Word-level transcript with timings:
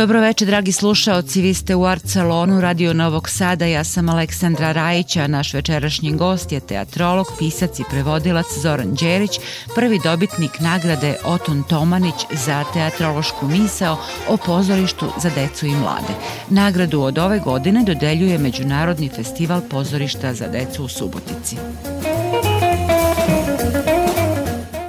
Dobroveče, 0.00 0.46
dragi 0.46 0.72
slušaoci, 0.72 1.42
vi 1.42 1.54
ste 1.54 1.74
u 1.74 1.84
Art 1.84 2.08
Salonu 2.08 2.60
Radio 2.60 2.92
Novog 2.92 3.28
Sada, 3.28 3.66
ja 3.66 3.84
sam 3.84 4.08
Aleksandra 4.08 4.72
Rajića, 4.72 5.26
naš 5.26 5.54
večerašnji 5.54 6.12
gost 6.12 6.52
je 6.52 6.60
teatrolog, 6.60 7.26
pisac 7.38 7.78
i 7.78 7.84
prevodilac 7.90 8.46
Zoran 8.62 8.94
Đerić, 8.94 9.30
prvi 9.74 10.00
dobitnik 10.04 10.60
nagrade 10.60 11.16
Oton 11.24 11.62
Tomanić 11.62 12.14
za 12.32 12.64
teatrološku 12.72 13.46
misao 13.46 13.98
o 14.28 14.36
pozorištu 14.36 15.06
za 15.22 15.30
decu 15.30 15.66
i 15.66 15.70
mlade. 15.70 16.14
Nagradu 16.48 17.00
od 17.00 17.18
ove 17.18 17.38
godine 17.38 17.84
dodeljuje 17.84 18.38
Međunarodni 18.38 19.08
festival 19.08 19.60
pozorišta 19.70 20.34
za 20.34 20.48
decu 20.48 20.84
u 20.84 20.88
Subotici. 20.88 21.56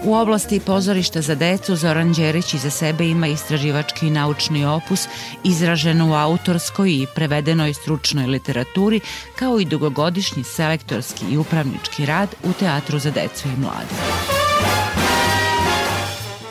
U 0.03 0.13
oblasti 0.15 0.59
pozorišta 0.59 1.21
za 1.21 1.35
decu 1.35 1.75
Zoran 1.75 2.13
Đerić 2.13 2.53
iza 2.53 2.69
sebe 2.69 3.07
ima 3.07 3.27
istraživački 3.27 4.07
i 4.07 4.09
naučni 4.09 4.65
opus 4.65 5.07
izražen 5.43 6.01
u 6.01 6.13
autorskoj 6.13 6.91
i 6.91 7.07
prevedenoj 7.15 7.73
stručnoj 7.73 8.25
literaturi 8.25 8.99
kao 9.35 9.59
i 9.59 9.65
dugogodišnji 9.65 10.43
selektorski 10.43 11.25
i 11.31 11.37
upravnički 11.37 12.05
rad 12.05 12.29
u 12.43 12.53
Teatru 12.53 12.99
za 12.99 13.11
decu 13.11 13.47
i 13.47 13.59
mlade. 13.59 13.95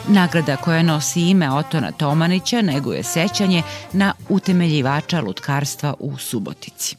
Nagrada 0.07 0.55
koja 0.55 0.83
nosi 0.83 1.21
ime 1.21 1.51
Otona 1.51 1.91
Tomanića 1.91 2.61
neguje 2.61 3.03
sećanje 3.03 3.63
na 3.93 4.13
utemeljivača 4.29 5.21
lutkarstva 5.21 5.93
u 5.99 6.17
Subotici. 6.17 6.95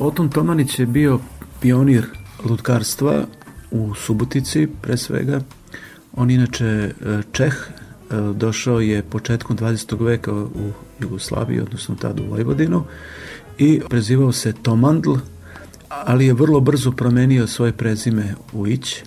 Oton 0.00 0.28
Tomanić 0.28 0.78
je 0.78 0.86
bio 0.86 1.18
pionir 1.60 2.06
lutkarstva 2.44 3.26
u 3.70 3.94
Subotici, 3.94 4.68
pre 4.82 4.96
svega. 4.96 5.40
On 6.16 6.30
inače 6.30 6.64
e, 6.66 6.92
Čeh, 7.32 7.54
e, 7.54 8.14
došao 8.34 8.80
je 8.80 9.02
početkom 9.02 9.56
20. 9.56 10.04
veka 10.04 10.32
u 10.32 10.72
Jugoslaviji, 11.00 11.60
odnosno 11.60 11.94
tada 11.94 12.22
u 12.22 12.26
Vojvodinu, 12.26 12.84
i 13.58 13.80
prezivao 13.88 14.32
se 14.32 14.52
Tomandl, 14.52 15.14
ali 15.88 16.26
je 16.26 16.34
vrlo 16.34 16.60
brzo 16.60 16.92
promenio 16.92 17.46
svoje 17.46 17.72
prezime 17.72 18.34
u 18.52 18.66
Ić, 18.66 19.02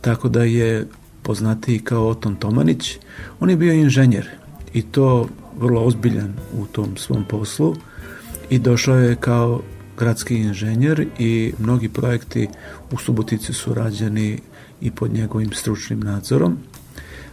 tako 0.00 0.28
da 0.28 0.42
je 0.42 0.86
poznatiji 1.22 1.78
kao 1.78 2.08
Oton 2.08 2.36
Tomanić. 2.36 2.98
On 3.40 3.50
je 3.50 3.56
bio 3.56 3.72
inženjer 3.72 4.28
i 4.72 4.82
to 4.82 5.28
vrlo 5.58 5.84
ozbiljan 5.84 6.34
u 6.52 6.66
tom 6.66 6.96
svom 6.96 7.24
poslu 7.24 7.76
i 8.50 8.58
došao 8.58 8.98
je 8.98 9.16
kao 9.16 9.62
gradski 9.98 10.34
inženjer 10.34 11.06
i 11.18 11.52
mnogi 11.58 11.88
projekti 11.88 12.48
u 12.92 12.96
Subotici 12.96 13.52
su 13.52 13.74
rađeni 13.74 14.38
i 14.80 14.90
pod 14.90 15.12
njegovim 15.12 15.52
stručnim 15.52 16.00
nadzorom. 16.00 16.58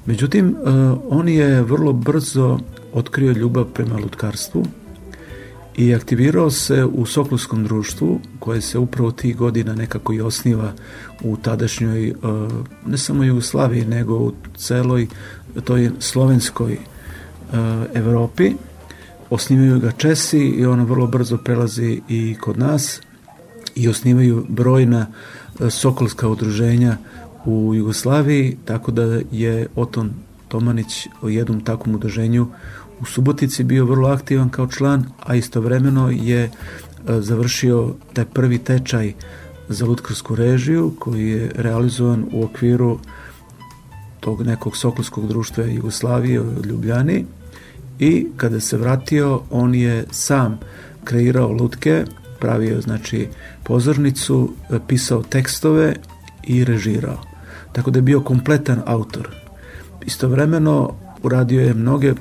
Međutim, 0.06 0.50
e, 0.50 0.56
on 1.10 1.30
je 1.30 1.62
vrlo 1.62 1.94
brzo 1.94 2.60
otkrio 2.94 3.32
ljubav 3.32 3.66
prema 3.66 3.98
lutkarstvu 3.98 4.66
i 5.78 5.96
aktivirao 5.96 6.52
se 6.52 6.86
u 6.86 7.06
Sokolskom 7.06 7.64
društvu 7.64 8.20
koje 8.40 8.62
se 8.62 8.80
upravo 8.80 9.12
tih 9.12 9.38
godina 9.38 9.76
nekako 9.76 10.14
i 10.14 10.22
osniva 10.22 10.74
u 11.24 11.38
tadašnjoj 11.38 12.08
e, 12.08 12.14
ne 12.86 12.98
samo 12.98 13.24
Jugoslaviji 13.24 13.86
nego 13.86 14.18
u 14.18 14.34
celoj 14.58 15.08
toj 15.64 15.92
slovenskoj 16.00 16.74
e, 16.74 16.78
Evropi 17.94 18.54
osnivaju 19.30 19.80
ga 19.80 19.92
Česi 19.92 20.40
i 20.40 20.66
ono 20.66 20.86
vrlo 20.86 21.08
brzo 21.08 21.38
prelazi 21.38 22.02
i 22.10 22.36
kod 22.42 22.58
nas 22.60 23.02
i 23.76 23.88
osnivaju 23.88 24.46
brojna 24.50 25.08
e, 25.60 25.70
sokolska 25.70 26.28
udruženja 26.28 26.98
u 27.46 27.76
Jugoslaviji, 27.76 28.58
tako 28.66 28.92
da 28.92 29.22
je 29.32 29.68
Oton 29.76 30.14
Tomanić 30.48 31.08
u 31.22 31.30
jednom 31.30 31.62
takvom 31.62 31.96
udruženju 31.96 32.48
u 33.00 33.06
Subotici 33.06 33.64
bio 33.64 33.86
vrlo 33.86 34.10
aktivan 34.10 34.50
kao 34.50 34.68
član, 34.68 35.06
a 35.20 35.36
istovremeno 35.36 36.10
je 36.10 36.44
e, 36.44 36.52
završio 37.22 37.94
taj 38.14 38.26
prvi 38.26 38.58
tečaj 38.58 39.14
za 39.70 39.86
lutkarsku 39.86 40.36
režiju 40.36 40.94
koji 41.00 41.30
je 41.30 41.52
realizovan 41.56 42.26
u 42.32 42.44
okviru 42.44 43.00
tog 44.20 44.42
nekog 44.42 44.78
sokolskog 44.78 45.28
društva 45.28 45.64
Jugoslavije 45.64 46.42
u 46.42 46.66
Ljubljani 46.66 47.26
i 48.00 48.28
kada 48.38 48.60
se 48.60 48.78
vratio 48.78 49.42
on 49.52 49.76
je 49.76 50.06
sam 50.12 50.60
kreirao 51.04 51.52
lutke, 51.52 52.06
pravio 52.40 52.82
znači 52.82 53.28
pozornicu, 53.64 54.54
pisao 54.88 55.24
tekstove 55.24 55.96
i 56.44 56.66
režirao. 56.66 57.22
Tako 57.72 57.92
da 57.92 57.98
je 57.98 58.04
bio 58.04 58.22
kompletan 58.22 58.82
autor. 58.86 59.30
Istovremeno 60.06 60.94
uradio 61.24 61.62
je 61.62 61.74
mnoge 61.74 62.14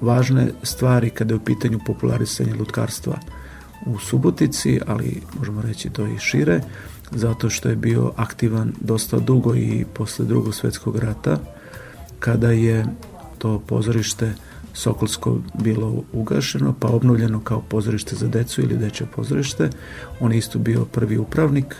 važne 0.00 0.50
stvari 0.62 1.10
kada 1.10 1.34
je 1.34 1.36
u 1.36 1.44
pitanju 1.44 1.78
popularisanja 1.86 2.54
lutkarstva 2.58 3.18
u 3.86 3.98
Subotici, 3.98 4.80
ali 4.86 5.22
možemo 5.38 5.62
reći 5.62 5.90
to 5.90 6.06
i 6.06 6.18
šire, 6.18 6.60
zato 7.10 7.50
što 7.50 7.68
je 7.68 7.76
bio 7.76 8.12
aktivan 8.16 8.72
dosta 8.80 9.18
dugo 9.18 9.54
i 9.54 9.84
posle 9.94 10.24
drugog 10.24 10.54
svetskog 10.54 10.96
rata, 10.96 11.38
kada 12.18 12.50
je 12.50 12.86
to 13.38 13.58
pozorište 13.58 14.32
Sokolsko 14.78 15.38
bilo 15.54 16.04
ugašeno, 16.12 16.74
pa 16.80 16.88
obnovljeno 16.88 17.40
kao 17.40 17.60
pozorište 17.60 18.16
za 18.16 18.28
decu 18.28 18.62
ili 18.62 18.76
deče 18.76 19.06
pozorište. 19.16 19.70
On 20.20 20.32
je 20.32 20.38
isto 20.38 20.58
bio 20.58 20.84
prvi 20.84 21.18
upravnik 21.18 21.76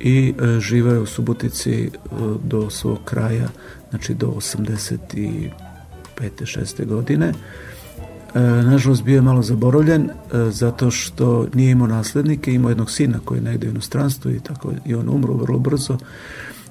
i 0.00 0.34
e, 0.38 0.60
živao 0.60 0.94
je 0.94 1.00
u 1.00 1.06
Subotici 1.06 1.72
e, 1.72 1.88
do 2.44 2.70
svog 2.70 2.98
kraja, 3.04 3.48
znači 3.90 4.14
do 4.14 4.26
85. 4.26 5.50
6. 6.18 6.86
godine. 6.86 7.32
E, 8.34 8.40
nažalost 8.40 9.02
bio 9.02 9.14
je 9.14 9.22
malo 9.22 9.42
zaboravljen 9.42 10.02
e, 10.02 10.10
zato 10.50 10.90
što 10.90 11.46
nije 11.54 11.70
imao 11.70 11.86
naslednike, 11.86 12.52
imao 12.52 12.68
jednog 12.68 12.90
sina 12.90 13.18
koji 13.24 13.38
je 13.38 13.42
negde 13.42 13.66
u 13.66 13.70
inostranstvu 13.70 14.30
i 14.30 14.40
tako 14.40 14.72
i 14.86 14.94
on 14.94 15.08
umro 15.08 15.34
vrlo 15.34 15.58
brzo 15.58 15.98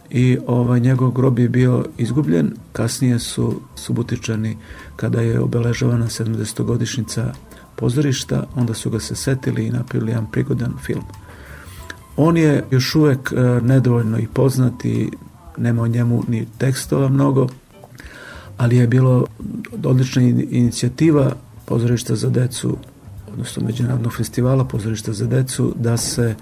i 0.09 0.37
ovaj, 0.47 0.79
njegov 0.79 1.11
grob 1.11 1.39
je 1.39 1.49
bio 1.49 1.85
izgubljen. 1.97 2.53
Kasnije 2.73 3.19
su 3.19 3.61
Subotičani, 3.75 4.57
kada 4.95 5.21
je 5.21 5.39
obeležavana 5.39 6.05
70. 6.05 7.31
pozorišta, 7.75 8.43
onda 8.55 8.73
su 8.73 8.89
ga 8.89 8.99
se 8.99 9.15
setili 9.15 9.65
i 9.65 9.71
napravili 9.71 10.11
jedan 10.11 10.31
prigodan 10.31 10.73
film. 10.85 11.03
On 12.17 12.37
je 12.37 12.63
još 12.71 12.95
uvek 12.95 13.31
e, 13.31 13.41
nedovoljno 13.61 14.19
i 14.19 14.27
poznat 14.27 14.85
i 14.85 15.11
nema 15.57 15.81
o 15.81 15.87
njemu 15.87 16.23
ni 16.27 16.47
tekstova 16.57 17.09
mnogo, 17.09 17.47
ali 18.57 18.77
je 18.77 18.87
bilo 18.87 19.25
odlična 19.83 20.21
inicijativa 20.21 21.31
pozorišta 21.65 22.15
za 22.15 22.29
decu, 22.29 22.77
odnosno 23.33 23.63
Međunarodnog 23.63 24.13
festivala 24.13 24.65
pozorišta 24.65 25.13
za 25.13 25.25
decu, 25.25 25.73
da 25.79 25.97
se 25.97 26.35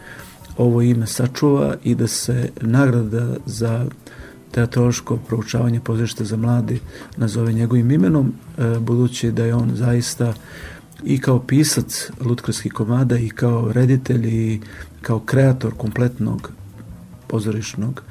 ovo 0.57 0.81
ime 0.81 1.07
sačuva 1.07 1.75
i 1.83 1.95
da 1.95 2.07
se 2.07 2.49
nagrada 2.61 3.35
za 3.45 3.85
teatrološko 4.51 5.17
proučavanje 5.17 5.79
pozorišta 5.79 6.23
za 6.23 6.37
mladi 6.37 6.79
nazove 7.17 7.53
njegovim 7.53 7.91
imenom, 7.91 8.33
e, 8.57 8.79
budući 8.79 9.31
da 9.31 9.45
je 9.45 9.55
on 9.55 9.71
zaista 9.75 10.33
i 11.03 11.19
kao 11.19 11.39
pisac 11.39 12.09
lutkarskih 12.21 12.73
komada 12.73 13.17
i 13.17 13.29
kao 13.29 13.71
reditelj 13.71 14.27
i 14.27 14.61
kao 15.01 15.19
kreator 15.19 15.73
kompletnog 15.77 16.51
pozorišnog 17.27 18.03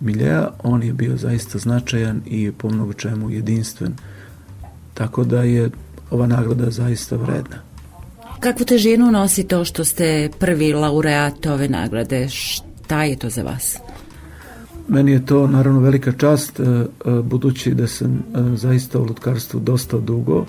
miljeja, 0.00 0.50
on 0.62 0.82
je 0.82 0.92
bio 0.92 1.16
zaista 1.16 1.58
značajan 1.58 2.22
i 2.26 2.52
po 2.52 2.70
mnogo 2.70 2.92
čemu 2.92 3.30
jedinstven. 3.30 3.94
Tako 4.94 5.24
da 5.24 5.42
je 5.42 5.70
ova 6.10 6.26
nagrada 6.26 6.70
zaista 6.70 7.16
vredna. 7.16 7.73
Kakvu 8.44 8.64
težinu 8.64 9.10
nosi 9.10 9.46
to 9.48 9.64
što 9.64 9.84
ste 9.84 10.30
prvi 10.38 10.72
laureat 10.72 11.46
ove 11.46 11.68
nagrade? 11.68 12.28
Šta 12.28 13.04
je 13.04 13.16
to 13.16 13.30
za 13.30 13.42
vas? 13.42 13.78
Meni 14.88 15.12
je 15.12 15.26
to 15.26 15.46
naravno 15.46 15.80
velika 15.80 16.12
čast, 16.12 16.60
e, 16.60 16.62
e, 16.62 16.86
budući 17.22 17.74
da 17.74 17.86
sam 17.86 18.12
e, 18.12 18.20
zaista 18.56 18.98
u 18.98 19.04
lutkarstvu 19.04 19.60
dosta 19.60 19.98
dugo 19.98 20.46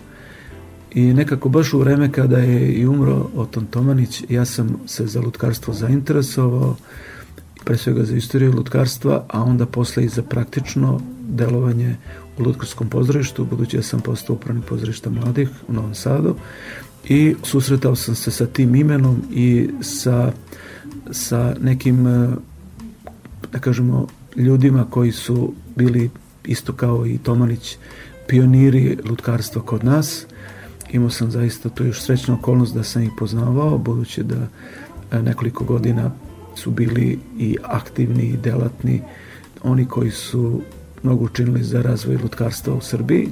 i 0.91 1.13
nekako 1.13 1.49
baš 1.49 1.73
u 1.73 1.79
vreme 1.79 2.11
kada 2.11 2.37
je 2.37 2.73
i 2.73 2.87
umro 2.87 3.29
Oton 3.35 3.65
Tomanić, 3.65 4.23
ja 4.29 4.45
sam 4.45 4.79
se 4.85 5.07
za 5.07 5.21
lutkarstvo 5.21 5.73
zainteresovao 5.73 6.75
pre 7.65 7.77
svega 7.77 8.03
za 8.03 8.15
istoriju 8.15 8.55
lutkarstva, 8.55 9.25
a 9.29 9.43
onda 9.43 9.65
posle 9.65 10.03
i 10.03 10.09
za 10.09 10.23
praktično 10.23 10.99
delovanje 11.29 11.95
u 12.37 12.43
Lutkarskom 12.43 12.89
pozorištu, 12.89 13.45
budući 13.45 13.77
da 13.77 13.83
sam 13.83 14.01
postao 14.01 14.35
upravni 14.35 14.61
pozorišta 14.61 15.09
mladih 15.09 15.49
u 15.67 15.73
Novom 15.73 15.95
Sadu 15.95 16.35
i 17.09 17.35
susretao 17.43 17.95
sam 17.95 18.15
se 18.15 18.31
sa 18.31 18.45
tim 18.45 18.75
imenom 18.75 19.21
i 19.31 19.69
sa, 19.81 20.31
sa 21.11 21.55
nekim 21.61 22.07
e, 22.07 22.29
da 23.51 23.59
kažemo 23.59 24.07
ljudima 24.35 24.85
koji 24.89 25.11
su 25.11 25.53
bili 25.75 26.09
isto 26.45 26.73
kao 26.73 27.05
i 27.05 27.17
Tomanić 27.17 27.77
pioniri 28.27 28.97
lutkarstva 29.09 29.61
kod 29.61 29.83
nas. 29.83 30.25
Imao 30.91 31.09
sam 31.09 31.31
zaista 31.31 31.69
tu 31.69 31.85
još 31.85 32.01
srećnu 32.01 32.33
okolnost 32.33 32.73
da 32.73 32.83
sam 32.83 33.01
ih 33.01 33.11
poznavao 33.17 33.77
budući 33.77 34.23
da 34.23 34.47
e, 35.11 35.21
nekoliko 35.21 35.63
godina 35.63 36.11
su 36.55 36.71
bili 36.71 37.19
i 37.37 37.57
aktivni 37.63 38.23
i 38.23 38.37
delatni 38.37 39.01
oni 39.63 39.85
koji 39.85 40.11
su 40.11 40.61
mnogo 41.03 41.25
učinili 41.25 41.63
za 41.63 41.81
razvoj 41.81 42.17
lutkarstva 42.17 42.73
u 42.73 42.81
Srbiji 42.81 43.29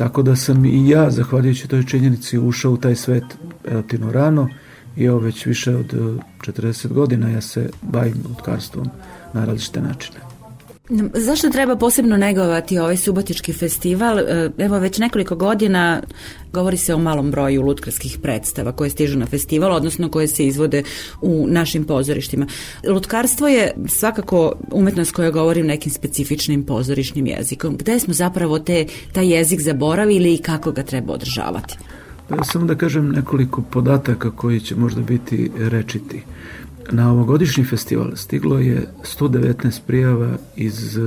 Tako 0.00 0.22
da 0.22 0.36
sam 0.36 0.64
i 0.64 0.88
ja, 0.88 1.10
zahvaljujući 1.10 1.68
toj 1.68 1.86
činjenici, 1.86 2.38
ušao 2.38 2.72
u 2.72 2.76
taj 2.76 2.96
svet 2.96 3.24
relativno 3.64 4.12
rano 4.12 4.48
i 4.96 5.04
evo 5.04 5.18
već 5.18 5.46
više 5.46 5.76
od 5.76 5.92
40 6.40 6.86
e, 6.86 6.88
godina 6.88 7.28
ja 7.28 7.40
se 7.40 7.70
bavim 7.82 8.14
lutkarstvom 8.28 8.88
na 9.32 9.44
različite 9.44 9.80
načine. 9.80 10.29
Zašto 11.14 11.50
treba 11.50 11.76
posebno 11.76 12.16
negovati 12.16 12.78
ovaj 12.78 12.96
subotički 12.96 13.52
festival? 13.52 14.18
E, 14.18 14.50
evo 14.58 14.78
već 14.78 14.98
nekoliko 14.98 15.36
godina 15.36 16.02
govori 16.52 16.76
se 16.76 16.94
o 16.94 16.98
malom 16.98 17.30
broju 17.30 17.62
lutkarskih 17.62 18.18
predstava 18.22 18.72
koje 18.72 18.90
stižu 18.90 19.18
na 19.18 19.26
festival, 19.26 19.72
odnosno 19.72 20.08
koje 20.08 20.28
se 20.28 20.46
izvode 20.46 20.82
u 21.20 21.46
našim 21.48 21.84
pozorištima. 21.84 22.46
Lutkarstvo 22.88 23.48
je 23.48 23.72
svakako 23.88 24.52
umetnost 24.72 25.12
koja 25.12 25.30
govori 25.30 25.62
nekim 25.62 25.92
specifičnim 25.92 26.62
pozorišnim 26.62 27.26
jezikom. 27.26 27.76
Gde 27.76 27.98
smo 27.98 28.14
zapravo 28.14 28.58
te, 28.58 28.86
taj 29.12 29.32
jezik 29.32 29.60
zaboravili 29.60 30.34
i 30.34 30.38
kako 30.38 30.72
ga 30.72 30.82
treba 30.82 31.12
održavati? 31.12 31.76
Pa 32.28 32.44
samo 32.44 32.66
da 32.66 32.74
kažem 32.74 33.08
nekoliko 33.08 33.62
podataka 33.62 34.30
koji 34.30 34.60
će 34.60 34.76
možda 34.76 35.00
biti 35.00 35.50
rečiti. 35.58 36.22
Na 36.92 37.12
ovogodišnji 37.12 37.64
festival 37.64 38.16
stiglo 38.16 38.58
je 38.58 38.86
119 39.20 39.80
prijava 39.86 40.36
iz 40.56 40.98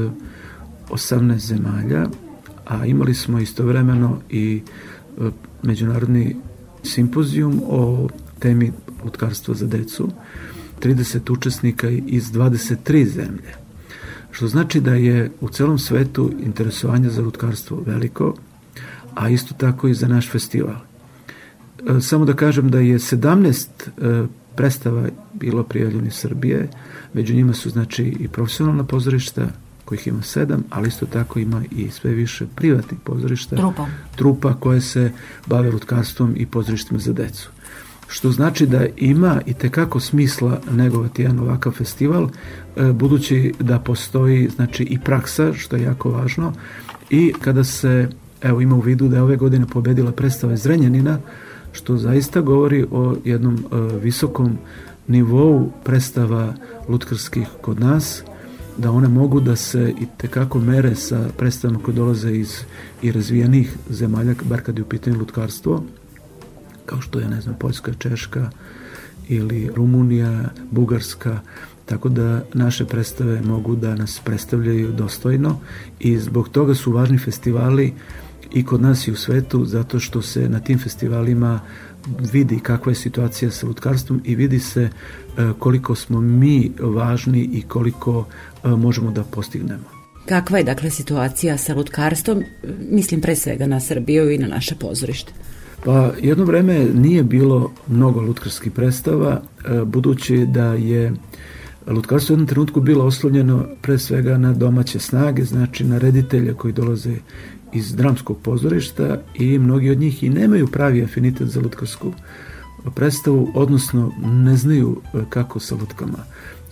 18 0.89 1.38
zemalja, 1.38 2.07
a 2.65 2.85
imali 2.85 3.13
smo 3.13 3.39
istovremeno 3.39 4.19
i 4.30 4.62
e, 4.62 5.30
međunarodni 5.63 6.35
simpozijum 6.83 7.62
o 7.68 8.09
temi 8.39 8.71
lutkarstva 9.03 9.56
za 9.56 9.68
decu, 9.68 10.09
30 10.81 11.31
učesnika 11.31 11.89
iz 11.89 12.31
23 12.31 13.06
zemlje. 13.06 13.53
Što 14.31 14.47
znači 14.47 14.81
da 14.81 14.94
je 14.94 15.31
u 15.41 15.50
celom 15.50 15.80
svetu 15.80 16.31
interesovanje 16.39 17.09
za 17.09 17.21
lutkarstvo 17.21 17.83
veliko, 17.85 18.35
a 19.15 19.30
isto 19.30 19.53
tako 19.53 19.88
i 19.88 19.94
za 19.94 20.07
naš 20.07 20.31
festival. 20.31 20.75
E, 20.75 22.01
samo 22.01 22.25
da 22.25 22.33
kažem 22.33 22.69
da 22.69 22.80
je 22.80 23.00
17 23.00 23.68
predstava 24.56 25.08
bilo 25.34 25.64
prijavljeno 25.64 26.08
iz 26.08 26.14
Srbije, 26.14 26.70
među 27.14 27.36
njima 27.36 27.54
su 27.54 27.70
znači 27.70 28.04
i 28.20 28.28
profesionalna 28.28 28.84
pozorišta, 28.84 29.48
kojih 29.86 30.08
ima 30.08 30.22
sedam, 30.22 30.64
ali 30.70 30.88
isto 30.88 31.06
tako 31.06 31.40
ima 31.40 31.62
i 31.72 31.90
sve 31.90 32.12
više 32.12 32.46
privatnih 32.56 33.00
pozorišta, 33.04 33.56
trupa, 33.56 33.86
trupa 34.16 34.54
koje 34.54 34.82
se 34.82 35.12
bave 35.48 35.72
lutkarstvom 35.72 36.34
i 36.38 36.46
pozorištima 36.46 37.00
za 37.00 37.14
decu. 37.14 37.50
Što 38.08 38.32
znači 38.32 38.66
da 38.66 38.86
ima 38.98 39.42
i 39.46 39.54
tekako 39.54 40.00
smisla 40.00 40.62
negovati 40.72 41.22
jedan 41.22 41.40
ovakav 41.40 41.72
festival, 41.72 42.30
e, 42.76 42.92
budući 42.94 43.54
da 43.60 43.80
postoji 43.80 44.50
znači 44.56 44.84
i 44.84 45.00
praksa, 45.00 45.54
što 45.54 45.76
je 45.76 45.84
jako 45.84 46.12
važno, 46.12 46.54
i 47.10 47.34
kada 47.42 47.64
se 47.64 48.10
evo 48.42 48.62
ima 48.62 48.76
u 48.76 48.80
vidu 48.80 49.08
da 49.08 49.16
je 49.16 49.22
ove 49.22 49.38
godine 49.38 49.66
pobedila 49.66 50.12
predstava 50.12 50.54
iz 50.54 50.66
Renjanina, 50.66 51.20
što 51.74 51.98
zaista 51.98 52.42
govori 52.42 52.86
o 52.92 53.16
jednom 53.25 53.56
e, 53.56 53.78
visokom 54.02 54.58
nivou 55.08 55.72
predstava 55.84 56.54
lutkarskih 56.90 57.48
kod 57.62 57.80
nas, 57.80 58.24
da 58.78 58.92
one 58.92 59.08
mogu 59.08 59.40
da 59.40 59.56
se 59.56 59.94
i 60.02 60.06
tekako 60.18 60.60
mere 60.60 60.96
sa 60.96 61.30
predstavama 61.38 61.80
koje 61.80 61.96
dolaze 61.96 62.31
iz 62.31 62.58
i 63.02 63.12
razvijenih 63.12 63.75
zemalja, 63.90 64.36
bar 64.44 64.62
kad 64.62 64.78
je 64.78 64.84
u 64.84 64.88
pitanju 64.88 65.20
lutkarstvo, 65.20 65.84
kao 66.86 67.02
što 67.02 67.20
je, 67.20 67.28
ne 67.28 67.42
znam, 67.42 67.56
Poljska, 67.60 67.94
Češka 67.94 68.50
ili 69.28 69.69
Rumunija, 69.76 70.50
Bugarska, 70.72 71.40
tako 71.86 72.10
da 72.10 72.44
naše 72.54 72.86
predstave 72.86 73.42
mogu 73.42 73.76
da 73.76 73.96
nas 73.96 74.22
predstavljaju 74.26 74.92
dostojno 74.92 75.60
i 76.00 76.18
zbog 76.18 76.50
toga 76.50 76.76
su 76.76 76.92
važni 76.92 77.18
festivali 77.18 77.94
i 78.51 78.66
kod 78.66 78.81
nas 78.81 79.07
i 79.07 79.12
u 79.12 79.16
svetu 79.16 79.66
zato 79.66 80.00
što 80.00 80.22
se 80.22 80.50
na 80.50 80.60
tim 80.60 80.80
festivalima 80.80 81.60
vidi 82.34 82.60
kakva 82.60 82.92
je 82.92 82.95
situacija 82.95 83.51
sa 83.51 83.68
lutkarstvom 83.68 84.22
i 84.25 84.36
vidi 84.36 84.60
se 84.60 84.81
e, 84.84 84.90
koliko 85.60 85.95
smo 85.95 86.22
mi 86.22 86.72
važni 86.80 87.50
i 87.54 87.62
koliko 87.62 88.25
e, 88.63 88.68
možemo 88.69 89.12
da 89.12 89.24
postignemo. 89.24 89.84
Kakva 90.25 90.57
je 90.57 90.63
dakle 90.63 90.90
situacija 90.90 91.57
sa 91.57 91.75
lutkarstvom, 91.75 92.44
mislim 92.92 93.22
pre 93.22 93.36
svega 93.36 93.68
na 93.68 93.80
Srbiju 93.80 94.31
i 94.31 94.38
na 94.38 94.48
naše 94.48 94.75
pozorište? 94.75 95.34
Pa 95.86 96.12
jedno 96.22 96.45
vreme 96.45 96.86
nije 96.94 97.24
bilo 97.24 97.72
mnogo 97.88 98.22
lutkarskih 98.22 98.72
predstava, 98.72 99.42
e, 99.66 99.86
budući 99.86 100.45
da 100.45 100.74
je 100.74 101.13
lutkarstvo 101.88 102.34
u 102.34 102.36
jednom 102.36 102.48
trenutku 102.48 102.81
bilo 102.81 103.06
oslovljeno 103.06 103.66
pre 103.81 103.98
svega 103.98 104.38
na 104.38 104.54
domaće 104.54 105.00
snage, 105.00 105.44
znači 105.44 105.84
na 105.84 105.98
reditelje 105.98 106.54
koji 106.54 106.74
dolaze 106.74 107.16
iz 107.74 107.96
dramskog 107.96 108.38
pozorišta 108.42 109.22
i 109.36 109.60
mnogi 109.60 109.90
od 109.90 110.00
njih 110.00 110.24
i 110.24 110.30
nemaju 110.30 110.68
pravi 110.68 111.04
afinitet 111.04 111.48
za 111.48 111.60
lutkarsku 111.60 112.14
predstavu, 112.96 113.52
odnosno 113.56 114.12
ne 114.22 114.58
znaju 114.58 115.02
e, 115.14 115.22
kako 115.30 115.60
sa 115.60 115.75
lutkama, 115.75 116.18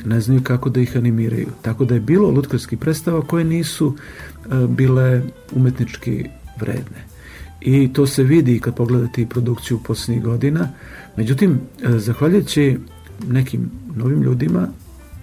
ne 0.06 0.22
znaju 0.22 0.44
kako 0.44 0.70
da 0.70 0.80
ih 0.80 0.98
animiraju. 0.98 1.48
Tako 1.62 1.86
da 1.86 1.94
je 1.94 2.00
bilo 2.00 2.30
lutkarskih 2.30 2.80
predstava 2.80 3.22
koje 3.22 3.44
nisu 3.44 3.96
e, 3.96 4.68
bile 4.68 5.22
umetnički 5.52 6.26
vredne. 6.60 7.06
I 7.62 7.94
to 7.94 8.08
se 8.08 8.24
vidi 8.24 8.60
kad 8.60 8.76
pogledate 8.76 9.22
i 9.22 9.26
produkciju 9.26 9.80
poslednjih 9.84 10.24
godina. 10.24 10.70
Međutim, 11.18 11.60
e, 11.82 12.00
zahvaljujući 12.00 12.78
nekim 13.28 13.72
novim 13.96 14.22
ljudima 14.22 14.68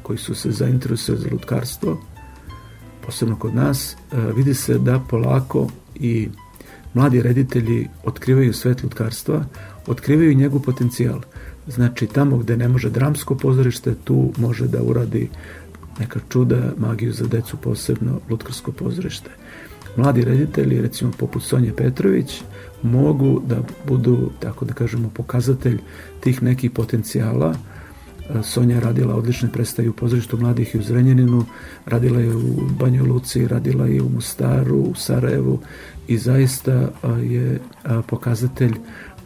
koji 0.03 0.19
su 0.19 0.35
se 0.35 0.51
zainteresovali 0.51 1.23
za 1.25 1.29
lutkarstvo, 1.33 2.03
posebno 3.09 3.37
kod 3.37 3.55
nas, 3.55 3.97
e, 4.13 4.17
vidi 4.37 4.55
se 4.55 4.79
da 4.79 5.01
polako 5.11 5.69
i 5.95 6.29
mladi 6.95 7.23
reditelji 7.23 7.89
otkrivaju 8.05 8.53
svet 8.53 8.83
lutkarstva, 8.83 9.45
otkrivaju 9.87 10.35
njegov 10.35 10.61
potencijal. 10.61 11.21
Znači, 11.67 12.07
tamo 12.07 12.37
gde 12.39 12.57
ne 12.57 12.69
može 12.69 12.91
dramsko 12.91 13.35
pozorište, 13.35 13.95
tu 14.05 14.33
može 14.37 14.67
da 14.67 14.83
uradi 14.83 15.29
neka 15.99 16.21
čuda, 16.29 16.73
magiju 16.77 17.13
za 17.13 17.27
decu, 17.27 17.57
posebno 17.57 18.21
lutkarsko 18.31 18.73
pozorište. 18.73 19.31
Mladi 19.97 20.25
reditelji, 20.25 20.81
recimo 20.81 21.13
poput 21.19 21.43
Sonje 21.43 21.73
Petrović, 21.73 22.43
mogu 22.83 23.43
da 23.47 23.63
budu, 23.87 24.31
tako 24.41 24.65
da 24.65 24.75
kažemo, 24.75 25.09
pokazatelj 25.15 25.81
tih 26.21 26.43
nekih 26.43 26.71
potencijala, 26.71 27.55
Sonja 28.43 28.75
je 28.75 28.81
radila 28.81 29.15
odlične 29.15 29.53
predstave 29.53 29.89
u 29.89 29.93
pozorištu 29.93 30.37
mladih 30.37 30.75
i 30.75 30.79
u 30.79 30.83
Zrenjaninu, 30.83 31.45
radila 31.87 32.21
je 32.21 32.37
u 32.37 32.55
Banju 32.79 33.07
Luci, 33.07 33.49
radila 33.49 33.87
je 33.87 34.03
u 34.03 34.09
Mostaru, 34.09 34.77
u 34.77 34.95
Sarajevu 34.95 35.61
i 36.09 36.19
zaista 36.19 36.91
je 37.23 37.61
pokazatelj 38.07 38.75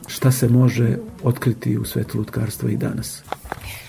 šta 0.06 0.32
se 0.32 0.48
može 0.48 0.96
otkriti 1.22 1.78
u 1.78 1.84
svetu 1.84 2.18
lutkarstva 2.18 2.70
i 2.70 2.76
danas. 2.76 3.22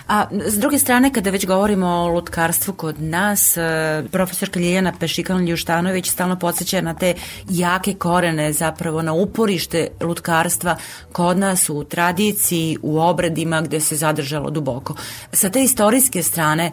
A 0.08 0.26
s 0.46 0.58
druge 0.60 0.80
strane, 0.80 1.14
kada 1.14 1.30
već 1.30 1.46
govorimo 1.46 1.88
o 1.88 2.08
lutkarstvu 2.08 2.74
kod 2.74 3.02
nas, 3.02 3.58
e, 3.58 4.04
profesorka 4.12 4.60
Ljiljana 4.60 4.94
Pešikan-Ljuštanović 5.00 6.12
stalno 6.12 6.36
podsjeća 6.40 6.82
na 6.82 6.94
te 6.94 7.14
jake 7.50 7.94
korene, 7.94 8.54
zapravo 8.54 9.02
na 9.02 9.14
uporište 9.14 9.88
lutkarstva 10.02 10.78
kod 11.12 11.38
nas 11.38 11.70
u 11.70 11.84
tradiciji, 11.84 12.78
u 12.82 13.00
obredima 13.00 13.62
gde 13.62 13.80
se 13.80 13.96
zadržalo 13.96 14.50
duboko. 14.50 14.96
Sa 15.32 15.50
te 15.50 15.64
istorijske 15.64 16.24
strane, 16.24 16.72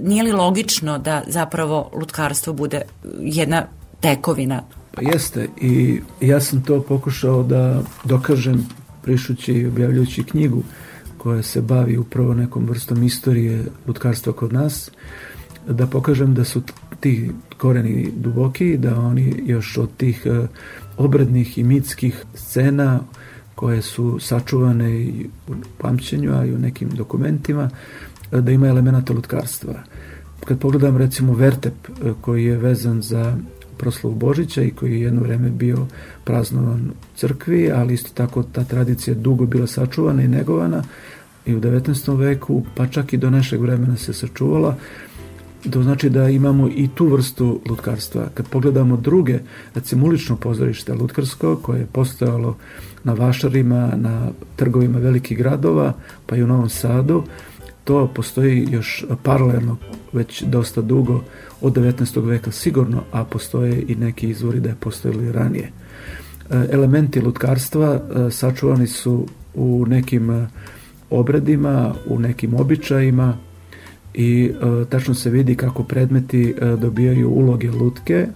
nije 0.00 0.22
li 0.22 0.32
logično 0.32 0.98
da 0.98 1.22
zapravo 1.26 1.90
lutkarstvo 1.94 2.52
bude 2.52 2.82
jedna 3.20 3.66
tekovina 4.00 4.62
Pa 4.96 5.02
jeste 5.02 5.48
i 5.60 6.00
ja 6.20 6.40
sam 6.40 6.62
to 6.62 6.82
pokušao 6.82 7.42
da 7.42 7.82
dokažem 8.04 8.66
prišući 9.02 9.52
i 9.52 9.66
objavljujući 9.66 10.24
knjigu 10.24 10.62
koja 11.26 11.42
se 11.42 11.60
bavi 11.60 11.96
upravo 11.98 12.34
nekom 12.34 12.66
vrstom 12.66 13.02
istorije 13.02 13.64
lutkarstva 13.86 14.32
kod 14.32 14.52
nas, 14.52 14.90
da 15.68 15.86
pokažem 15.86 16.34
da 16.34 16.44
su 16.44 16.62
ti 17.00 17.30
koreni 17.56 18.12
duboki, 18.16 18.76
da 18.76 18.98
oni 18.98 19.42
još 19.46 19.78
od 19.78 19.96
tih 19.96 20.26
e, 20.26 20.46
obrednih 20.96 21.58
i 21.58 21.64
mitskih 21.64 22.24
scena 22.34 23.00
koje 23.54 23.82
su 23.82 24.18
sačuvane 24.20 25.00
i 25.00 25.26
u 25.48 25.52
pamćenju, 25.78 26.32
a 26.34 26.44
i 26.44 26.54
u 26.54 26.58
nekim 26.58 26.88
dokumentima, 26.90 27.70
da 28.30 28.52
ima 28.52 28.68
elemenata 28.68 29.12
lutkarstva. 29.12 29.74
Kad 30.44 30.58
pogledam 30.58 30.96
recimo 30.96 31.34
Vertep 31.34 31.88
koji 32.20 32.44
je 32.44 32.56
vezan 32.56 33.02
za 33.02 33.36
proslavu 33.76 34.14
Božića 34.14 34.62
i 34.62 34.70
koji 34.70 34.92
je 34.92 35.00
jedno 35.00 35.20
vreme 35.20 35.50
bio 35.50 35.86
praznovan 36.24 36.90
u 36.90 37.16
crkvi, 37.16 37.70
ali 37.72 37.94
isto 37.94 38.10
tako 38.14 38.42
ta 38.42 38.64
tradicija 38.64 39.14
dugo 39.14 39.46
bila 39.46 39.66
sačuvana 39.66 40.22
i 40.22 40.28
negovana 40.28 40.82
i 41.46 41.54
u 41.54 41.60
19. 41.60 42.18
veku, 42.18 42.62
pa 42.74 42.86
čak 42.86 43.12
i 43.12 43.16
do 43.16 43.30
našeg 43.30 43.60
vremena 43.60 43.96
se 43.96 44.12
sačuvala. 44.12 44.76
To 45.70 45.82
znači 45.82 46.10
da 46.10 46.28
imamo 46.28 46.68
i 46.68 46.88
tu 46.94 47.06
vrstu 47.06 47.60
lutkarstva. 47.68 48.28
Kad 48.34 48.48
pogledamo 48.48 48.96
druge, 48.96 49.38
recimo 49.74 50.06
ulično 50.06 50.36
pozorište 50.36 50.94
lutkarsko, 50.94 51.56
koje 51.56 51.80
je 51.80 51.86
postojalo 51.86 52.56
na 53.04 53.12
vašarima, 53.12 53.92
na 53.96 54.30
trgovima 54.56 54.98
velikih 54.98 55.38
gradova, 55.38 55.92
pa 56.26 56.36
i 56.36 56.42
u 56.42 56.46
Novom 56.46 56.68
Sadu, 56.68 57.24
to 57.84 58.06
postoji 58.14 58.68
još 58.70 59.04
paralelno 59.22 59.76
već 60.12 60.42
dosta 60.42 60.80
dugo 60.80 61.22
od 61.60 61.72
19. 61.72 62.26
veka 62.26 62.50
sigurno, 62.50 63.02
a 63.12 63.24
postoje 63.24 63.84
i 63.88 63.94
neki 63.94 64.28
izvori 64.28 64.60
da 64.60 64.68
je 64.68 64.74
postojili 64.80 65.32
ranije. 65.32 65.70
E, 66.50 66.66
elementi 66.70 67.20
lutkarstva 67.20 67.94
e, 67.94 68.30
sačuvani 68.30 68.86
su 68.86 69.26
u 69.54 69.84
nekim 69.88 70.30
e, 70.30 70.46
obredima, 71.10 71.94
u 72.06 72.18
nekim 72.18 72.54
običajima 72.54 73.36
i 74.14 74.50
tačno 74.88 75.14
se 75.14 75.30
vidi 75.30 75.54
kako 75.54 75.82
predmeti 75.82 76.54
dobijaju 76.80 77.30
uloge 77.30 77.70
lutke 77.70 78.26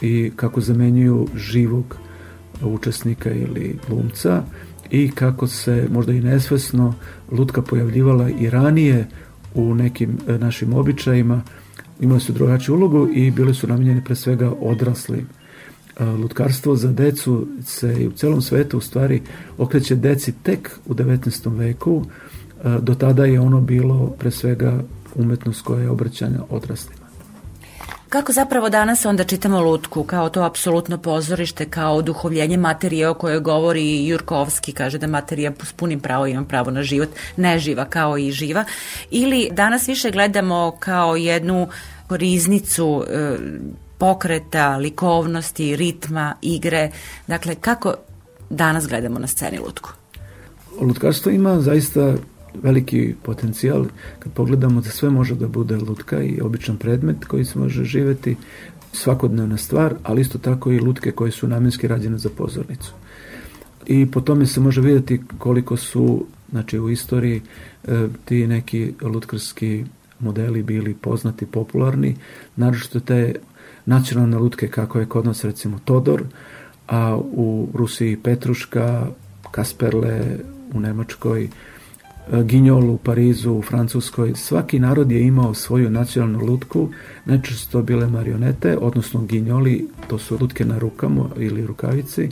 i 0.00 0.30
kako 0.36 0.60
zamenjuju 0.60 1.28
živog 1.36 1.96
učesnika 2.62 3.30
ili 3.30 3.78
glumca 3.88 4.42
i 4.90 5.10
kako 5.10 5.46
se 5.46 5.88
možda 5.92 6.12
i 6.12 6.20
nesvesno 6.20 6.94
lutka 7.32 7.62
pojavljivala 7.62 8.30
i 8.30 8.50
ranije 8.50 9.06
u 9.54 9.74
nekim 9.74 10.18
našim 10.26 10.74
običajima 10.74 11.42
imali 12.00 12.20
su 12.20 12.32
drugačiju 12.32 12.74
ulogu 12.74 13.08
i 13.14 13.30
bili 13.30 13.54
su 13.54 13.66
namenjeni 13.66 14.04
pre 14.04 14.14
svega 14.14 14.52
odraslim. 14.60 15.28
Lutkarstvo 16.00 16.76
za 16.76 16.92
decu 16.92 17.46
se 17.64 18.08
u 18.08 18.12
celom 18.12 18.42
svetu 18.42 18.78
u 18.78 18.80
stvari 18.80 19.22
okreće 19.58 19.94
deci 19.94 20.32
tek 20.42 20.70
u 20.86 20.94
19. 20.94 21.58
veku. 21.58 22.04
Do 22.80 22.94
tada 22.94 23.24
je 23.24 23.40
ono 23.40 23.60
bilo 23.60 24.14
pre 24.18 24.30
svega 24.30 24.82
umetnost 25.14 25.62
koja 25.62 25.82
je 25.82 25.90
obraćanja 25.90 26.38
odraslima. 26.50 27.06
Kako 28.08 28.32
zapravo 28.32 28.68
danas 28.68 29.04
onda 29.04 29.24
čitamo 29.24 29.60
lutku, 29.60 30.04
kao 30.04 30.28
to 30.28 30.42
apsolutno 30.42 30.98
pozorište, 30.98 31.64
kao 31.64 31.96
oduhovljenje 31.96 32.56
materije 32.56 33.08
o 33.08 33.14
kojoj 33.14 33.40
govori 33.40 34.06
Jurkovski, 34.06 34.72
kaže 34.72 34.98
da 34.98 35.06
materija 35.06 35.52
s 35.62 35.72
punim 35.72 36.00
pravo 36.00 36.26
ima 36.26 36.44
pravo 36.44 36.70
na 36.70 36.82
život, 36.82 37.08
neživa 37.36 37.84
kao 37.84 38.18
i 38.18 38.30
živa, 38.30 38.64
ili 39.10 39.48
danas 39.52 39.88
više 39.88 40.10
gledamo 40.10 40.76
kao 40.80 41.16
jednu 41.16 41.68
riznicu 42.08 43.04
e, 43.08 43.36
pokreta, 43.98 44.76
likovnosti, 44.76 45.76
ritma, 45.76 46.34
igre, 46.42 46.90
dakle 47.26 47.54
kako 47.54 47.94
danas 48.50 48.88
gledamo 48.88 49.18
na 49.18 49.26
sceni 49.26 49.58
lutku? 49.58 49.90
Lutkarstvo 50.80 51.32
ima 51.32 51.60
zaista 51.60 52.14
veliki 52.62 53.14
potencijal 53.22 53.86
kad 54.18 54.32
pogledamo 54.32 54.80
da 54.80 54.90
sve 54.90 55.10
može 55.10 55.34
da 55.34 55.48
bude 55.48 55.76
lutka 55.76 56.22
i 56.22 56.40
običan 56.40 56.76
predmet 56.76 57.24
koji 57.24 57.44
se 57.44 57.58
može 57.58 57.84
živeti 57.84 58.36
svakodnevna 58.92 59.56
stvar, 59.56 59.94
ali 60.02 60.20
isto 60.20 60.38
tako 60.38 60.72
i 60.72 60.80
lutke 60.80 61.12
koje 61.12 61.30
su 61.30 61.48
namenski 61.48 61.88
rađene 61.88 62.18
za 62.18 62.28
pozornicu. 62.36 62.92
I 63.86 64.10
po 64.10 64.20
tome 64.20 64.46
se 64.46 64.60
može 64.60 64.80
vidjeti 64.80 65.20
koliko 65.38 65.76
su 65.76 66.26
znači 66.50 66.78
u 66.78 66.90
istoriji 66.90 67.42
e, 67.84 68.06
ti 68.24 68.46
neki 68.46 68.92
lutkarski 69.02 69.84
modeli 70.20 70.62
bili 70.62 70.94
poznati, 70.94 71.46
popularni, 71.46 72.16
naročito 72.56 73.00
te 73.00 73.34
nacionalne 73.86 74.38
lutke 74.38 74.68
kako 74.68 74.98
je 74.98 75.06
kod 75.06 75.26
nas 75.26 75.44
recimo 75.44 75.78
Todor, 75.84 76.22
a 76.88 77.16
u 77.16 77.68
Rusiji 77.74 78.16
Petruška, 78.16 79.06
Kasperle 79.50 80.38
u 80.74 80.80
Nemačkoj, 80.80 81.48
E, 82.32 82.42
Ginjol 82.44 82.90
u 82.90 82.98
Parizu, 82.98 83.52
u 83.52 83.62
Francuskoj, 83.62 84.32
svaki 84.34 84.78
narod 84.78 85.10
je 85.10 85.26
imao 85.26 85.54
svoju 85.54 85.90
nacionalnu 85.90 86.44
lutku, 86.46 86.88
najčešće 87.24 87.68
to 87.70 87.82
bile 87.82 88.06
marionete, 88.06 88.78
odnosno 88.78 89.22
ginjoli, 89.22 89.88
to 90.08 90.18
su 90.18 90.38
lutke 90.40 90.64
na 90.64 90.78
rukama 90.78 91.24
ili 91.36 91.66
rukavici, 91.66 92.28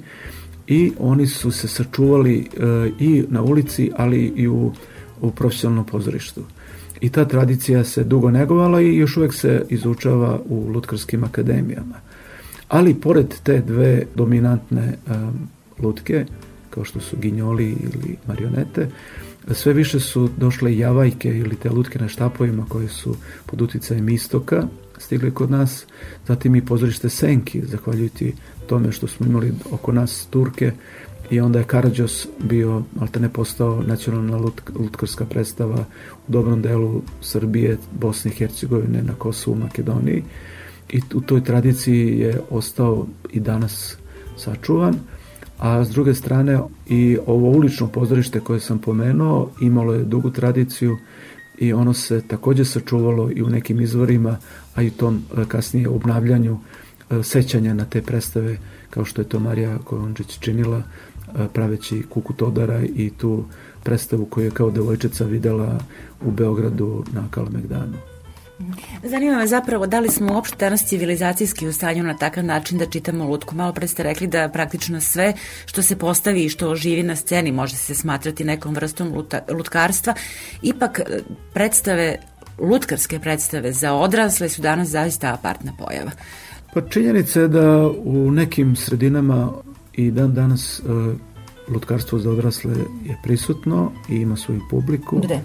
i 0.67 0.93
oni 0.99 1.27
su 1.27 1.51
se 1.51 1.69
sačuvali 1.69 2.39
e, 2.39 2.91
i 2.99 3.25
na 3.29 3.43
ulici, 3.43 3.91
ali 3.97 4.33
i 4.37 4.49
u, 4.49 4.73
u 5.21 5.31
profesionalnom 5.31 5.87
pozorištu. 5.87 6.43
I 7.01 7.09
ta 7.09 7.25
tradicija 7.25 7.85
se 7.85 8.05
dugo 8.05 8.31
negovala 8.31 8.81
i 8.81 8.97
još 8.97 9.17
uvek 9.17 9.35
se 9.35 9.67
izučava 9.69 10.41
u 10.49 10.69
lutkarskim 10.69 11.25
akademijama. 11.25 11.95
Ali 12.69 12.95
pored 12.95 13.35
te 13.43 13.61
dve 13.61 14.03
dominantne 14.15 14.95
um, 15.07 15.49
lutke, 15.79 16.27
kao 16.71 16.85
što 16.85 17.01
su 17.01 17.17
ginjoli 17.17 17.65
ili 17.65 18.17
marionete, 18.27 18.89
sve 19.53 19.73
više 19.73 20.01
su 20.01 20.29
došle 20.37 20.79
javajke 20.79 21.39
ili 21.39 21.57
te 21.57 21.71
lutke 21.71 21.99
na 21.99 22.09
štapovima 22.09 22.67
koje 22.69 22.89
su 22.89 23.17
pod 23.47 23.63
uticajem 23.63 24.09
istoka 24.09 24.69
stigli 24.99 25.31
kod 25.31 25.51
nas, 25.51 25.87
zatim 26.27 26.57
i 26.57 26.65
pozorište 26.65 27.09
Senki, 27.09 27.63
zahvaljujući 27.67 28.33
tome 28.67 28.93
što 28.93 29.07
smo 29.07 29.27
imali 29.27 29.53
oko 29.71 29.93
nas 29.93 30.27
Turke 30.31 30.73
i 31.31 31.41
onda 31.41 31.59
je 31.59 31.65
Karadžos 31.65 32.29
bio, 32.39 32.83
ali 33.01 33.11
te 33.11 33.21
ne 33.21 33.29
postao 33.29 33.83
nacionalna 33.87 34.37
lut, 34.37 34.63
lutkarska 34.79 35.25
predstava 35.25 35.85
u 36.29 36.33
dobrom 36.33 36.63
delu 36.63 37.03
Srbije, 37.21 37.79
Bosne 38.01 38.31
i 38.31 38.35
Hercegovine, 38.35 39.03
na 39.03 39.15
Kosovu, 39.15 39.57
Makedoniji. 39.57 40.23
I 40.93 41.01
u 41.15 41.21
toj 41.21 41.45
tradiciji 41.45 42.19
je 42.19 42.41
ostao 42.51 43.07
i 43.33 43.41
danas 43.41 43.97
sačuvan. 44.37 44.95
A 45.59 45.85
s 45.85 45.89
druge 45.89 46.15
strane 46.15 46.59
i 46.89 47.19
ovo 47.27 47.49
ulično 47.51 47.87
pozorište 47.87 48.41
koje 48.41 48.61
sam 48.61 48.79
pomenuo 48.79 49.51
imalo 49.61 49.95
je 49.95 50.05
dugu 50.05 50.31
tradiciju 50.31 50.97
i 51.59 51.73
ono 51.73 51.93
se 51.93 52.23
takođe 52.29 52.65
sačuvalo 52.65 53.31
i 53.35 53.43
u 53.43 53.49
nekim 53.49 53.81
izvorima, 53.81 54.37
a 54.75 54.83
i 54.83 54.91
tom 54.91 55.23
e, 55.37 55.45
kasnije 55.49 55.89
obnavljanju 55.89 56.59
sećanja 57.23 57.75
na 57.75 57.85
te 57.85 58.03
predstave 58.03 58.57
kao 58.91 59.05
što 59.05 59.23
je 59.23 59.29
to 59.29 59.41
Marija 59.41 59.79
Kovončić 59.85 60.39
činila 60.39 60.79
e, 60.79 60.83
praveći 61.53 62.03
Kuku 62.11 62.33
Todara 62.33 62.83
i 62.83 63.11
tu 63.19 63.45
predstavu 63.83 64.27
koju 64.27 64.45
je 64.45 64.51
kao 64.51 64.71
devojčica 64.71 65.25
videla 65.25 65.79
u 66.25 66.31
Beogradu 66.31 67.05
na 67.13 67.29
Kalemegdanu. 67.31 67.97
Zanima 69.03 69.39
me 69.39 69.47
zapravo 69.47 69.87
da 69.87 70.01
li 70.01 70.09
smo 70.09 70.35
uopšte 70.35 70.57
danas 70.57 70.85
civilizacijski 70.85 71.67
u 71.67 71.73
stanju 71.73 72.03
na 72.03 72.17
takav 72.17 72.45
način 72.45 72.79
da 72.79 72.87
čitamo 72.87 73.25
lutku. 73.25 73.55
Malo 73.55 73.73
pre 73.73 73.89
ste 73.89 74.03
rekli 74.03 74.27
da 74.27 74.49
praktično 74.49 75.01
sve 75.01 75.33
što 75.67 75.83
se 75.83 75.97
postavi 75.97 76.45
i 76.45 76.49
što 76.49 76.75
živi 76.75 77.03
na 77.03 77.17
sceni 77.17 77.53
može 77.53 77.77
se 77.77 77.95
smatrati 77.95 78.45
nekom 78.45 78.75
vrstom 78.75 79.15
luta, 79.15 79.41
lutkarstva. 79.51 80.15
Ipak 80.63 80.99
e, 80.99 81.21
predstave, 81.55 82.17
lutkarske 82.59 83.19
predstave 83.19 83.73
za 83.73 83.93
odrasle 83.95 84.49
su 84.49 84.63
danas 84.63 84.89
zaista 84.89 85.35
apartna 85.35 85.73
pojava. 85.79 86.11
Pa 86.75 86.81
činjenica 86.81 87.41
je 87.41 87.49
da 87.49 87.91
u 88.05 88.31
nekim 88.31 88.77
sredinama 88.77 89.53
i 89.93 90.11
dan 90.11 90.35
danas 90.35 90.81
uh, 90.81 91.15
lutkarstvo 91.69 92.19
za 92.19 92.31
odrasle 92.31 92.75
je 93.05 93.19
prisutno 93.23 93.93
i 94.09 94.17
ima 94.17 94.37
svoju 94.37 94.61
publiku. 94.71 95.21
Gde? 95.25 95.41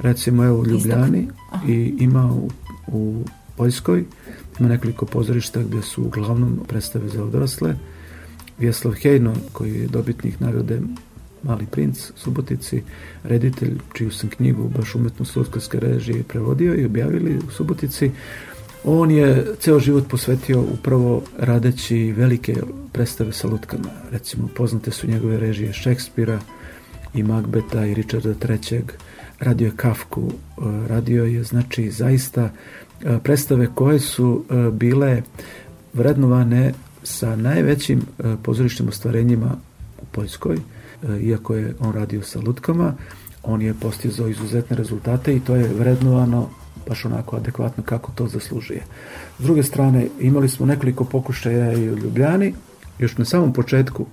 recimo 0.00 0.44
evo 0.44 0.60
u 0.60 0.66
Ljubljani 0.66 1.28
i 1.68 1.94
ima 1.98 2.32
u, 2.32 2.50
u 2.86 3.24
Poljskoj. 3.56 4.04
Ima 4.60 4.68
nekoliko 4.68 5.06
pozorišta 5.06 5.62
gde 5.62 5.82
su 5.82 6.02
uglavnom 6.02 6.60
predstave 6.68 7.08
za 7.08 7.24
odrasle. 7.24 7.74
Vjeslav 8.58 8.94
Hejno 8.94 9.34
koji 9.52 9.74
je 9.74 9.86
dobitnik 9.86 10.40
nagrade 10.40 10.80
Mali 11.42 11.66
princ 11.70 12.12
Subotici, 12.16 12.82
reditelj 13.24 13.78
čiju 13.92 14.10
sam 14.10 14.28
knjigu 14.28 14.68
baš 14.68 14.94
umetnost 14.94 15.36
lutkarske 15.36 15.80
režije 15.80 16.22
prevodio 16.22 16.74
i 16.74 16.84
objavili 16.84 17.38
u 17.48 17.50
Subotici 17.50 18.10
on 18.84 19.10
je 19.10 19.46
ceo 19.60 19.80
život 19.80 20.08
posvetio 20.08 20.60
upravo 20.60 21.22
radeći 21.38 22.12
velike 22.16 22.54
predstave 22.92 23.32
sa 23.32 23.48
lutkama. 23.48 23.88
Recimo, 24.10 24.48
poznate 24.56 24.90
su 24.90 25.06
njegove 25.06 25.40
režije 25.40 25.72
Šekspira 25.72 26.40
i 27.14 27.22
Magbeta 27.22 27.86
i 27.86 27.94
Richarda 27.94 28.34
III 28.48 28.82
radio 29.42 29.66
je 29.66 29.76
Kafku, 29.76 30.22
e, 30.30 30.62
radio 30.88 31.24
je 31.24 31.44
znači 31.44 31.90
zaista 31.90 32.50
e, 33.04 33.18
predstave 33.24 33.68
koje 33.74 34.00
su 34.00 34.44
e, 34.50 34.70
bile 34.70 35.22
vrednovane 35.92 36.72
sa 37.02 37.36
najvećim 37.36 38.02
pozorišnim 38.42 38.88
ostvarenjima 38.88 39.56
u 40.02 40.04
Poljskoj, 40.12 40.58
iako 41.20 41.54
je 41.54 41.74
on 41.80 41.92
radio 41.92 42.22
sa 42.22 42.40
lutkama, 42.40 42.94
on 43.42 43.62
je 43.62 43.74
postizao 43.74 44.28
izuzetne 44.28 44.76
rezultate 44.76 45.36
i 45.36 45.40
to 45.40 45.56
je 45.56 45.68
vrednovano 45.68 46.48
baš 46.88 47.04
onako 47.04 47.36
adekvatno 47.36 47.82
kako 47.82 48.12
to 48.14 48.26
zaslužuje. 48.26 48.82
S 49.38 49.42
druge 49.42 49.62
strane, 49.62 50.08
imali 50.20 50.48
smo 50.48 50.66
nekoliko 50.66 51.04
pokušaja 51.04 51.72
i 51.72 51.90
u 51.90 51.96
Ljubljani, 51.96 52.54
još 52.98 53.18
na 53.18 53.24
samom 53.24 53.52
početku, 53.52 54.06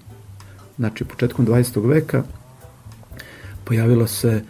znači 0.78 1.04
početkom 1.04 1.48
20. 1.48 1.88
veka, 1.88 2.24
pojavilo 3.66 4.08
se 4.08 4.42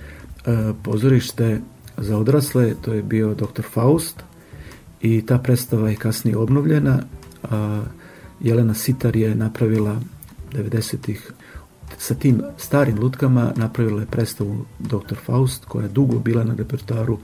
E, 0.45 0.73
pozorište 0.83 1.61
za 1.97 2.17
odrasle, 2.17 2.73
to 2.81 2.93
je 2.93 3.03
bio 3.03 3.33
Dr. 3.33 3.63
Faust 3.73 4.23
i 5.01 5.25
ta 5.25 5.37
predstava 5.37 5.89
je 5.89 5.95
kasnije 5.95 6.37
obnovljena, 6.37 6.99
a 7.43 7.81
Jelena 8.39 8.73
Sitar 8.73 9.15
je 9.15 9.35
napravila 9.35 9.99
90-ih 10.51 11.31
sa 11.97 12.15
tim 12.15 12.41
starim 12.57 12.99
lutkama 12.99 13.53
napravila 13.55 14.01
je 14.01 14.05
predstavu 14.05 14.65
Dr. 14.79 15.15
Faust 15.25 15.65
koja 15.65 15.83
je 15.83 15.89
dugo 15.89 16.19
bila 16.19 16.43
na 16.43 16.55
repertoaru 16.55 17.17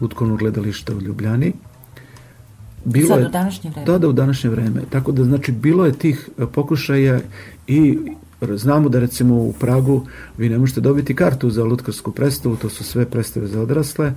lutkovnog 0.00 0.38
gledališta 0.38 0.94
u 0.96 1.00
Ljubljani. 1.00 1.52
Bilo 2.84 3.08
Sad, 3.08 3.20
je, 3.20 3.26
u 3.26 3.30
današnje 3.30 3.70
vreme? 3.70 3.86
Da, 3.86 3.98
da, 3.98 4.08
u 4.08 4.12
današnje 4.12 4.50
vreme. 4.50 4.82
Tako 4.90 5.12
da, 5.12 5.24
znači, 5.24 5.52
bilo 5.52 5.86
je 5.86 5.92
tih 5.92 6.28
pokušaja 6.52 7.20
i 7.66 7.98
znamo 8.50 8.88
da 8.88 9.00
recimo 9.00 9.34
u 9.34 9.52
Pragu 9.52 10.06
vi 10.38 10.48
ne 10.48 10.58
možete 10.58 10.80
dobiti 10.80 11.14
kartu 11.14 11.50
za 11.50 11.64
lutkarsku 11.64 12.12
predstavu, 12.12 12.56
to 12.56 12.68
su 12.68 12.84
sve 12.84 13.06
predstave 13.06 13.46
za 13.46 13.60
odrasle, 13.60 14.14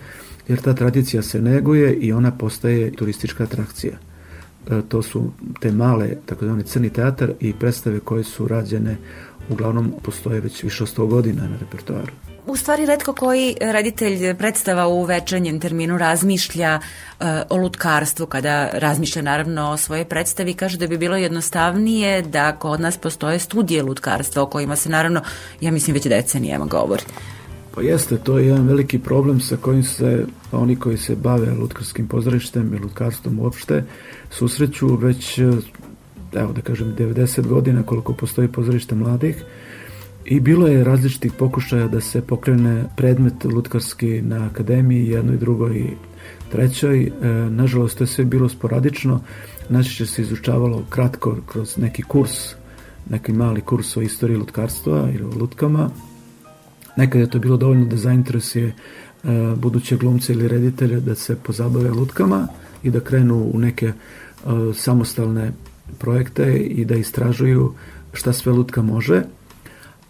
jer 0.47 0.61
ta 0.61 0.73
tradicija 0.73 1.21
se 1.21 1.41
neguje 1.41 1.93
i 1.93 2.13
ona 2.13 2.31
postaje 2.31 2.91
turistička 2.91 3.43
atrakcija. 3.43 3.93
E, 4.69 4.81
to 4.89 5.01
su 5.01 5.31
te 5.59 5.71
male, 5.71 6.09
takozvani 6.25 6.63
crni 6.63 6.89
teatar 6.89 7.31
i 7.39 7.53
predstave 7.53 7.99
koje 7.99 8.23
su 8.23 8.47
rađene 8.47 8.97
uglavnom 9.49 9.93
postoje 10.03 10.39
već 10.39 10.63
više 10.63 10.83
od 10.83 10.97
100 10.97 11.07
godina 11.07 11.41
na 11.41 11.57
repertoaru. 11.57 12.11
U 12.47 12.55
stvari, 12.55 12.85
redko 12.85 13.13
koji 13.13 13.55
reditelj 13.61 14.33
predstava 14.37 14.87
u 14.87 15.03
večernjem 15.03 15.59
terminu 15.59 15.97
razmišlja 15.97 16.79
uh, 16.79 17.25
o 17.49 17.57
lutkarstvu, 17.57 18.25
kada 18.25 18.69
razmišlja 18.73 19.21
naravno 19.21 19.71
o 19.71 19.77
svoje 19.77 20.05
predstavi, 20.05 20.53
kaže 20.53 20.77
da 20.77 20.87
bi 20.87 20.97
bilo 20.97 21.17
jednostavnije 21.17 22.21
da 22.21 22.51
kod 22.55 22.81
nas 22.81 22.97
postoje 22.97 23.39
studije 23.39 23.83
lutkarstva 23.83 24.43
o 24.43 24.45
kojima 24.45 24.75
se 24.75 24.89
naravno, 24.89 25.21
ja 25.61 25.71
mislim, 25.71 25.93
već 25.93 26.07
decenijama 26.07 26.65
govori. 26.65 27.03
Pa 27.75 27.81
jeste, 27.81 28.17
to 28.17 28.37
je 28.37 28.47
jedan 28.47 28.67
veliki 28.67 28.99
problem 28.99 29.39
sa 29.39 29.57
kojim 29.57 29.83
se 29.83 30.25
oni 30.51 30.75
koji 30.75 30.97
se 30.97 31.15
bave 31.15 31.51
lutkarskim 31.51 32.07
pozorištem 32.07 32.73
i 32.73 32.79
lutkarstvom 32.79 33.39
uopšte 33.39 33.83
susreću 34.29 34.95
već 34.95 35.39
evo 36.33 36.53
da 36.53 36.61
kažem 36.61 36.95
90 36.97 37.47
godina 37.47 37.83
koliko 37.83 38.13
postoji 38.13 38.47
pozorište 38.47 38.95
mladih 38.95 39.43
i 40.25 40.39
bilo 40.39 40.67
je 40.67 40.83
različitih 40.83 41.33
pokušaja 41.33 41.87
da 41.87 42.01
se 42.01 42.21
pokrene 42.21 42.85
predmet 42.97 43.43
lutkarski 43.43 44.21
na 44.21 44.45
akademiji 44.45 45.07
jednoj, 45.07 45.37
drugoj 45.37 45.77
i 45.77 45.89
trećoj. 46.51 47.03
E, 47.03 47.11
nažalost, 47.49 47.97
to 47.97 48.03
je 48.03 48.07
sve 48.07 48.25
bilo 48.25 48.49
sporadično. 48.49 49.21
Najčešće 49.69 50.05
se 50.05 50.21
izučavalo 50.21 50.83
kratko 50.89 51.37
kroz 51.45 51.77
neki 51.77 52.01
kurs, 52.01 52.55
neki 53.09 53.33
mali 53.33 53.61
kurs 53.61 53.97
o 53.97 54.01
istoriji 54.01 54.37
lutkarstva 54.37 55.09
ili 55.13 55.23
o 55.23 55.37
lutkama. 55.39 55.89
Nekad 56.97 57.21
je 57.21 57.29
to 57.29 57.39
bilo 57.39 57.57
dovoljno 57.57 57.85
da 57.85 57.97
zainteresuje 57.97 58.67
e, 58.67 58.73
buduće 59.55 59.97
glumce 59.97 60.33
ili 60.33 60.47
reditelje 60.47 60.99
da 60.99 61.15
se 61.15 61.35
pozabave 61.35 61.89
lutkama 61.89 62.47
i 62.83 62.89
da 62.89 62.99
krenu 62.99 63.51
u 63.53 63.59
neke 63.59 63.85
e, 63.85 63.93
samostalne 64.75 65.51
projekte 65.99 66.57
i 66.57 66.85
da 66.85 66.95
istražuju 66.95 67.73
šta 68.13 68.33
sve 68.33 68.51
lutka 68.51 68.81
može, 68.81 69.23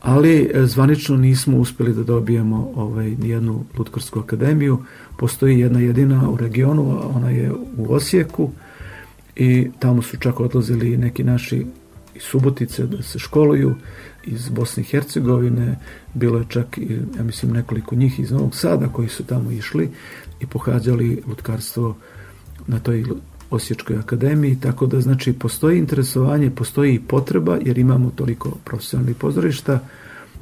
ali 0.06 0.52
e, 0.54 0.66
zvanično 0.66 1.18
nismo 1.18 1.58
uspeli 1.58 1.94
da 1.94 2.04
dobijemo 2.04 2.72
ovaj, 2.76 3.16
jednu 3.22 3.66
lutkarsku 3.78 4.20
akademiju. 4.20 4.78
Postoji 5.18 5.60
jedna 5.60 5.80
jedina 5.80 6.30
u 6.30 6.38
regionu, 6.38 7.02
ona 7.16 7.30
je 7.30 7.52
u 7.78 7.94
Osijeku 7.94 8.52
i 9.36 9.68
tamo 9.80 10.02
su 10.02 10.18
čak 10.18 10.40
odlazili 10.40 10.98
neki 10.98 11.24
naši 11.24 11.66
iz 12.16 12.22
Subotice 12.22 12.86
da 12.86 13.04
se 13.04 13.20
školuju, 13.20 13.76
iz 14.24 14.50
Bosne 14.50 14.84
i 14.84 14.86
Hercegovine, 14.86 15.80
bilo 16.14 16.40
je 16.40 16.46
čak, 16.50 16.78
ja 17.18 17.24
mislim, 17.24 17.52
nekoliko 17.52 17.96
njih 17.96 18.20
iz 18.20 18.32
Novog 18.32 18.56
Sada 18.56 18.88
koji 18.88 19.10
su 19.10 19.24
tamo 19.24 19.52
išli 19.52 19.90
i 20.40 20.46
pohađali 20.46 21.22
lutkarstvo 21.28 21.96
na 22.68 22.80
toj 22.80 23.06
Osječkoj 23.56 23.98
akademiji, 23.98 24.60
tako 24.60 24.86
da 24.86 25.02
znači 25.02 25.34
postoji 25.34 25.80
interesovanje, 25.80 26.50
postoji 26.50 26.96
i 26.96 27.00
potreba 27.00 27.58
jer 27.62 27.78
imamo 27.78 28.12
toliko 28.16 28.58
profesionalnih 28.64 29.16
pozorišta, 29.16 29.80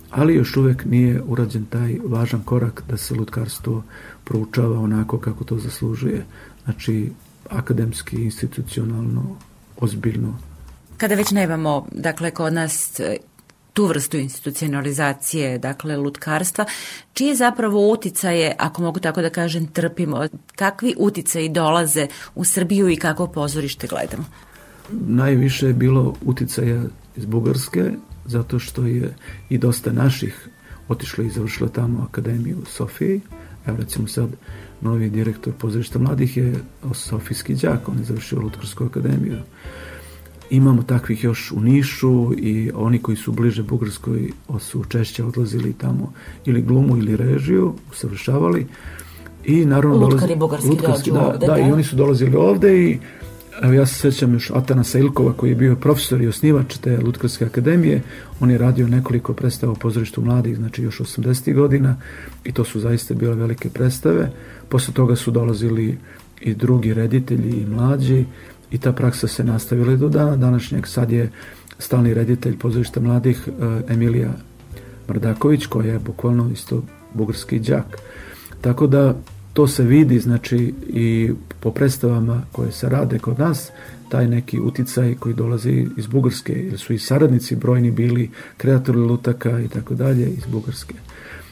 ali 0.10 0.36
još 0.36 0.58
uvek 0.58 0.86
nije 0.86 1.22
urađen 1.22 1.66
taj 1.66 1.98
važan 2.06 2.42
korak 2.42 2.84
da 2.90 2.98
se 2.98 3.16
lutkarstvo 3.16 3.84
proučava 4.24 4.80
onako 4.80 5.18
kako 5.18 5.44
to 5.44 5.58
zaslužuje. 5.60 6.26
Znači, 6.64 7.12
akademski, 7.50 8.16
institucionalno, 8.16 9.36
ozbiljno. 9.78 10.38
Kada 10.98 11.16
već 11.16 11.32
nemamo, 11.32 11.88
dakle, 11.92 12.32
kod 12.32 12.54
nas 12.54 13.02
tu 13.74 13.86
vrstu 13.86 14.18
institucionalizacije, 14.18 15.58
dakle 15.58 15.98
lutkarstva, 15.98 16.66
čije 17.14 17.36
zapravo 17.36 17.92
uticaje, 17.92 18.56
ako 18.60 18.82
mogu 18.82 19.00
tako 19.00 19.22
da 19.22 19.30
kažem, 19.30 19.68
trpimo, 19.68 20.28
kakvi 20.56 20.96
uticaji 20.98 21.50
dolaze 21.50 22.08
u 22.36 22.46
Srbiju 22.46 22.90
i 22.90 22.96
kako 22.96 23.28
pozorište 23.28 23.88
gledamo? 23.88 24.26
Najviše 24.92 25.68
je 25.68 25.74
bilo 25.74 26.16
uticaja 26.26 26.84
iz 27.16 27.26
Bugarske, 27.26 27.92
zato 28.26 28.60
što 28.60 28.86
je 28.86 29.16
i 29.50 29.58
dosta 29.58 29.92
naših 29.92 30.48
otišlo 30.88 31.24
i 31.24 31.30
završilo 31.30 31.70
tamo 31.70 32.08
akademiju 32.10 32.58
u 32.62 32.66
Sofiji. 32.66 33.22
Evo 33.66 33.78
recimo 33.78 34.08
sad 34.08 34.30
novi 34.82 35.10
direktor 35.10 35.54
pozorišta 35.54 36.00
mladih 36.00 36.38
je 36.38 36.56
Sofijski 36.94 37.56
đak, 37.56 37.90
on 37.90 37.98
je 37.98 38.04
završio 38.04 38.40
Lutkarsku 38.40 38.86
akademiju. 38.86 39.38
Imamo 40.50 40.84
takvih 40.84 41.24
još 41.24 41.52
u 41.52 41.60
Nišu 41.60 42.34
i 42.38 42.72
oni 42.76 43.00
koji 43.00 43.18
su 43.18 43.32
bliže 43.32 43.64
Bugarskoj 43.64 44.32
su 44.60 44.84
češće 44.84 45.24
odlazili 45.24 45.74
tamo 45.74 46.14
ili 46.46 46.62
glumu 46.62 46.98
ili 46.98 47.18
režiju, 47.18 47.74
usavršavali. 47.92 48.68
I 49.46 49.66
naravno 49.66 49.98
Lutkari 49.98 50.36
dolazi, 50.36 50.70
lutkarski, 50.70 51.12
da, 51.12 51.28
ovde, 51.28 51.48
da, 51.48 51.54
da, 51.54 51.60
i 51.60 51.72
oni 51.72 51.84
su 51.84 51.96
dolazili 51.96 52.36
ovde 52.36 52.84
i 52.84 53.00
Evo 53.62 53.74
ja 53.74 53.86
se 53.86 53.94
sećam 53.94 54.34
još 54.34 54.52
Atana 54.52 54.84
Sailkova 54.84 55.34
koji 55.34 55.50
je 55.50 55.56
bio 55.56 55.76
profesor 55.76 56.22
i 56.22 56.28
osnivač 56.28 56.78
te 56.78 56.98
Lutkarske 56.98 57.46
akademije. 57.46 58.02
On 58.40 58.52
je 58.52 58.58
radio 58.58 58.88
nekoliko 58.88 59.34
predstava 59.34 59.72
u 59.74 59.76
pozorištu 59.76 60.22
mladih, 60.22 60.58
znači 60.58 60.84
još 60.84 61.00
80. 61.00 61.54
godina 61.54 61.96
i 62.44 62.52
to 62.52 62.64
su 62.64 62.80
zaista 62.80 63.14
bile 63.14 63.36
velike 63.36 63.70
predstave. 63.70 64.32
Posle 64.70 64.94
toga 64.94 65.16
su 65.16 65.32
dolazili 65.32 65.98
i 66.42 66.54
drugi 66.54 66.94
reditelji 66.94 67.62
i 67.62 67.66
mlađi 67.66 68.26
i 68.74 68.78
ta 68.78 68.92
praksa 68.92 69.28
se 69.28 69.44
nastavila 69.44 69.96
do 69.96 70.10
dana 70.10 70.36
današnjeg. 70.36 70.88
Sad 70.88 71.12
je 71.12 71.32
stalni 71.80 72.14
reditelj 72.14 72.58
pozorišta 72.58 73.00
mladih 73.00 73.48
e, 73.48 73.94
Emilija 73.94 74.34
Mrdaković, 75.10 75.66
koja 75.66 75.94
je 75.94 76.00
bukvalno 76.00 76.50
isto 76.54 76.84
bugarski 77.14 77.60
đak. 77.60 77.98
Tako 78.62 78.88
da 78.88 79.16
to 79.54 79.68
se 79.68 79.84
vidi, 79.84 80.20
znači, 80.20 80.74
i 80.88 81.32
po 81.60 81.72
predstavama 81.72 82.42
koje 82.52 82.72
se 82.72 82.90
rade 82.90 83.20
kod 83.20 83.40
nas, 83.40 83.72
taj 84.10 84.28
neki 84.28 84.60
uticaj 84.60 85.16
koji 85.16 85.36
dolazi 85.36 85.88
iz 85.98 86.08
Bugarske, 86.08 86.54
jer 86.54 86.80
su 86.80 86.94
i 86.94 87.00
saradnici 87.00 87.56
brojni 87.56 87.92
bili 87.92 88.30
kreatori 88.58 88.98
lutaka 88.98 89.60
i 89.60 89.68
tako 89.68 89.94
dalje 89.94 90.30
iz 90.30 90.46
Bugarske. 90.46 90.96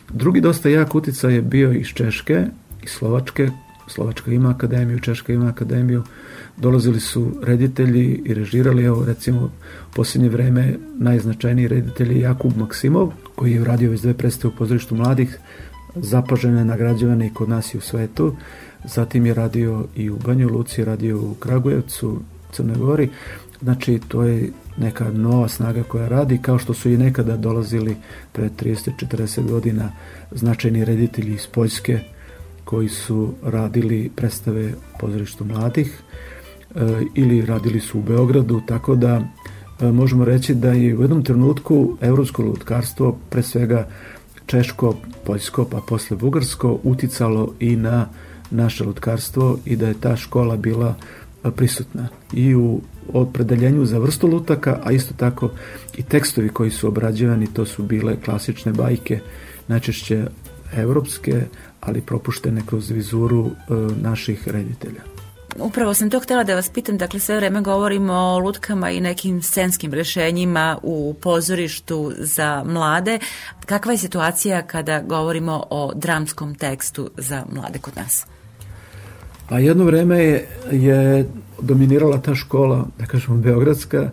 Drugi 0.09 0.41
dosta 0.41 0.69
jak 0.69 0.95
uticaj 0.95 1.33
je 1.33 1.41
bio 1.41 1.71
iz 1.71 1.87
Češke, 1.87 2.45
iz 2.83 2.89
Slovačke, 2.89 3.49
Slovačka 3.91 4.31
ima 4.31 4.49
akademiju, 4.49 4.99
Češka 4.99 5.33
ima 5.33 5.47
akademiju, 5.47 6.03
dolazili 6.57 6.99
su 6.99 7.31
reditelji 7.43 8.21
i 8.25 8.33
režirali, 8.33 8.83
evo 8.83 9.05
recimo 9.05 9.41
u 9.41 9.49
posljednje 9.95 10.29
vreme 10.29 10.75
najznačajniji 10.99 11.67
reditelj 11.67 12.13
je 12.13 12.19
Jakub 12.19 12.57
Maksimov, 12.57 13.11
koji 13.35 13.51
je 13.51 13.61
uradio 13.61 13.91
već 13.91 14.01
dve 14.01 14.13
predstave 14.13 14.53
u 14.53 14.57
pozorištu 14.57 14.95
mladih, 14.95 15.39
zapažene, 15.95 16.65
nagrađivane 16.65 17.27
i 17.27 17.33
kod 17.33 17.49
nas 17.49 17.73
i 17.73 17.77
u 17.77 17.81
svetu. 17.81 18.35
Zatim 18.83 19.25
je 19.25 19.33
radio 19.33 19.85
i 19.95 20.09
u 20.09 20.17
Banju 20.17 20.49
Luci, 20.49 20.85
radio 20.85 21.17
u 21.17 21.33
Kragujevcu, 21.33 22.19
Crnoj 22.51 22.75
Gori. 22.75 23.09
Znači, 23.61 23.99
to 24.07 24.23
je 24.23 24.49
neka 24.77 25.11
nova 25.11 25.47
snaga 25.47 25.83
koja 25.83 26.07
radi, 26.07 26.39
kao 26.41 26.59
što 26.59 26.73
su 26.73 26.89
i 26.89 26.97
nekada 26.97 27.37
dolazili 27.37 27.95
pre 28.31 28.49
30-40 28.49 29.47
godina 29.49 29.91
značajni 30.31 30.85
reditelji 30.85 31.33
iz 31.33 31.47
Poljske 31.47 31.99
koji 32.71 32.89
su 32.89 33.33
radili 33.43 34.11
predstave 34.15 34.73
pozorištu 34.99 35.45
mladih 35.45 35.99
e, 36.75 36.79
ili 37.15 37.45
radili 37.45 37.79
su 37.79 37.99
u 37.99 38.01
Beogradu, 38.01 38.61
tako 38.67 38.95
da 38.95 39.21
e, 39.81 39.91
možemo 39.91 40.25
reći 40.25 40.55
da 40.55 40.71
je 40.71 40.97
u 40.97 41.01
jednom 41.01 41.23
trenutku 41.23 41.97
evropsko 42.01 42.43
lutkarstvo, 42.43 43.17
pre 43.29 43.43
svega 43.43 43.87
češko, 44.45 44.95
poljsko, 45.25 45.65
pa 45.65 45.81
posle 45.87 46.17
bugarsko, 46.17 46.79
uticalo 46.83 47.53
i 47.59 47.75
na 47.75 48.07
naše 48.51 48.83
lutkarstvo 48.83 49.57
i 49.65 49.75
da 49.75 49.87
je 49.87 49.99
ta 49.99 50.15
škola 50.15 50.57
bila 50.57 50.95
prisutna. 51.55 52.07
I 52.33 52.55
u 52.55 52.81
opredeljenju 53.13 53.85
za 53.85 53.99
vrstu 53.99 54.27
lutaka, 54.27 54.79
a 54.83 54.91
isto 54.91 55.13
tako 55.17 55.49
i 55.97 56.03
tekstovi 56.03 56.49
koji 56.49 56.71
su 56.71 56.87
obrađivani, 56.87 57.53
to 57.53 57.65
su 57.65 57.83
bile 57.83 58.15
klasične 58.25 58.71
bajke, 58.71 59.19
najčešće 59.67 60.25
evropske, 60.75 61.41
ali 61.81 62.01
propuštene 62.01 62.61
kroz 62.65 62.89
vizuru 62.89 63.47
e, 63.47 63.73
naših 64.01 64.47
reditelja. 64.47 65.01
Upravo 65.59 65.93
sam 65.93 66.09
to 66.09 66.19
htela 66.19 66.43
da 66.43 66.55
vas 66.55 66.69
pitam, 66.69 66.97
dakle 66.97 67.19
sve 67.19 67.35
vreme 67.35 67.61
govorimo 67.61 68.13
o 68.13 68.39
lutkama 68.39 68.91
i 68.91 69.01
nekim 69.01 69.41
scenskim 69.41 69.93
rešenjima 69.93 70.77
u 70.83 71.15
pozorištu 71.21 72.11
za 72.17 72.63
mlade. 72.63 73.19
Kakva 73.65 73.91
je 73.91 73.97
situacija 73.97 74.61
kada 74.61 75.01
govorimo 75.01 75.63
o 75.69 75.91
dramskom 75.95 76.55
tekstu 76.55 77.09
za 77.17 77.45
mlade 77.51 77.79
kod 77.79 77.95
nas? 77.95 78.25
Pa 79.49 79.59
jedno 79.59 79.83
vreme 79.83 80.23
je, 80.23 80.47
je 80.71 81.29
dominirala 81.61 82.21
ta 82.21 82.35
škola, 82.35 82.87
da 82.99 83.05
kažemo, 83.05 83.37
Beogradska, 83.37 84.09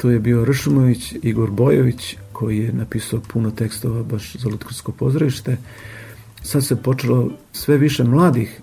to 0.00 0.10
je 0.10 0.18
bio 0.18 0.44
Ršumović, 0.44 1.14
Igor 1.22 1.50
Bojović, 1.50 2.16
koji 2.32 2.58
je 2.58 2.72
napisao 2.72 3.20
puno 3.32 3.50
tekstova 3.50 4.02
baš 4.02 4.36
za 4.36 4.48
Lutkarsko 4.48 4.92
pozorište. 4.92 5.56
Sad 6.42 6.64
se 6.64 6.76
počelo 6.76 7.30
sve 7.52 7.78
više 7.78 8.04
mladih 8.04 8.60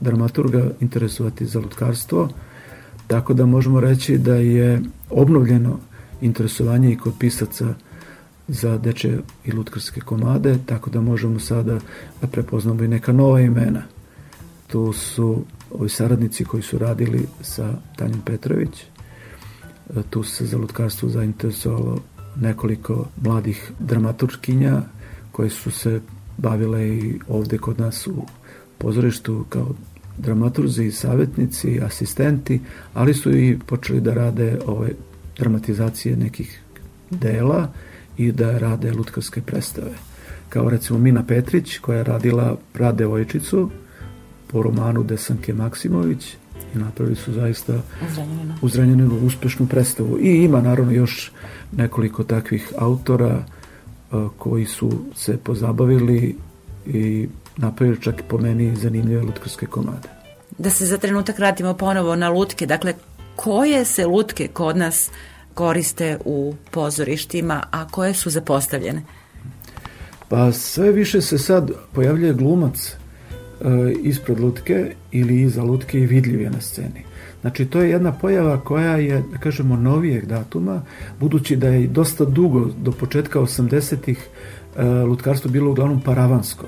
dramaturga 0.00 0.70
interesovati 0.80 1.46
za 1.46 1.58
lutkarstvo, 1.60 2.28
tako 3.06 3.34
da 3.34 3.46
možemo 3.46 3.80
reći 3.80 4.18
da 4.18 4.34
je 4.34 4.82
obnovljeno 5.10 5.78
interesovanje 6.20 6.92
i 6.92 6.96
kod 6.96 7.14
pisaca 7.18 7.74
za 8.48 8.78
deče 8.78 9.18
i 9.44 9.52
lutkarske 9.52 10.00
komade, 10.00 10.58
tako 10.66 10.90
da 10.90 11.00
možemo 11.00 11.40
sada 11.40 11.78
da 12.20 12.26
prepoznamo 12.26 12.82
i 12.82 12.88
neka 12.88 13.12
nova 13.12 13.40
imena. 13.40 13.82
Tu 14.66 14.92
su 14.92 15.44
ovi 15.70 15.88
saradnici 15.88 16.44
koji 16.44 16.62
su 16.62 16.78
radili 16.78 17.26
sa 17.40 17.74
Tanjom 17.96 18.20
Petrović, 18.20 18.84
tu 20.10 20.22
se 20.22 20.46
za 20.46 20.58
lutkarstvo 20.58 21.08
zainteresovalo 21.08 21.98
nekoliko 22.36 23.06
mladih 23.22 23.72
dramaturškinja 23.78 24.82
koje 25.32 25.50
su 25.50 25.70
se 25.70 26.00
bavile 26.42 26.88
i 26.88 27.20
ovde 27.28 27.58
kod 27.58 27.80
nas 27.80 28.06
u 28.06 28.22
pozorištu 28.78 29.44
kao 29.48 29.74
dramaturzi 30.18 30.90
savjetnici, 30.90 31.80
asistenti, 31.80 32.60
ali 32.94 33.14
su 33.14 33.36
i 33.36 33.58
počeli 33.66 34.00
da 34.00 34.14
rade 34.14 34.58
ove 34.66 34.90
dramatizacije 35.38 36.16
nekih 36.16 36.60
dela 37.10 37.72
i 38.16 38.32
da 38.32 38.58
rade 38.58 38.92
lutkarske 38.92 39.40
predstave. 39.40 39.92
Kao 40.48 40.70
recimo 40.70 40.98
Mina 40.98 41.22
Petrić 41.22 41.78
koja 41.78 41.98
je 41.98 42.04
radila 42.04 42.56
Pradevojčicu 42.72 43.70
po 44.46 44.62
romanu 44.62 45.02
Desanke 45.02 45.54
Maksimović 45.54 46.34
i 46.74 46.78
napravili 46.78 47.16
su 47.16 47.32
zaista 47.32 47.82
u 48.62 48.68
Zrenjaninu 48.68 49.18
uspešnu 49.26 49.66
predstavu. 49.66 50.18
I 50.20 50.44
ima 50.44 50.60
naravno 50.60 50.92
još 50.92 51.32
nekoliko 51.72 52.24
takvih 52.24 52.72
autora 52.78 53.44
koji 54.38 54.66
su 54.66 54.90
se 55.16 55.36
pozabavili 55.36 56.36
i 56.86 57.28
napravili 57.56 58.00
čak 58.00 58.22
po 58.28 58.38
meni 58.38 58.76
zanimljive 58.76 59.22
lutkarske 59.22 59.66
komade. 59.66 60.08
Da 60.58 60.70
se 60.70 60.86
za 60.86 60.98
trenutak 60.98 61.38
vratimo 61.38 61.74
ponovo 61.74 62.16
na 62.16 62.28
lutke, 62.28 62.66
dakle 62.66 62.94
koje 63.36 63.84
se 63.84 64.06
lutke 64.06 64.48
kod 64.48 64.76
nas 64.76 65.10
koriste 65.54 66.18
u 66.24 66.54
pozorištima, 66.70 67.62
a 67.70 67.88
koje 67.88 68.14
su 68.14 68.30
zapostavljene? 68.30 69.02
Pa 70.28 70.52
sve 70.52 70.92
više 70.92 71.20
se 71.20 71.38
sad 71.38 71.70
pojavljuje 71.92 72.32
glumac 72.32 72.88
e, 72.88 72.96
ispred 74.02 74.40
lutke 74.40 74.92
ili 75.12 75.40
iza 75.40 75.62
lutke 75.62 75.98
i 75.98 76.06
vidljiv 76.06 76.40
je 76.40 76.50
na 76.50 76.60
sceni. 76.60 77.04
Znači, 77.40 77.66
to 77.66 77.80
je 77.82 77.90
jedna 77.90 78.12
pojava 78.12 78.60
koja 78.60 78.96
je, 78.96 79.22
da 79.32 79.38
kažemo, 79.38 79.76
novijeg 79.76 80.26
datuma, 80.26 80.82
budući 81.20 81.56
da 81.56 81.68
je 81.68 81.86
dosta 81.86 82.24
dugo, 82.24 82.70
do 82.82 82.92
početka 82.92 83.40
80-ih, 83.40 84.28
e, 84.76 84.84
lutkarstvo 84.84 85.50
bilo 85.50 85.70
uglavnom 85.70 86.00
paravansko. 86.00 86.66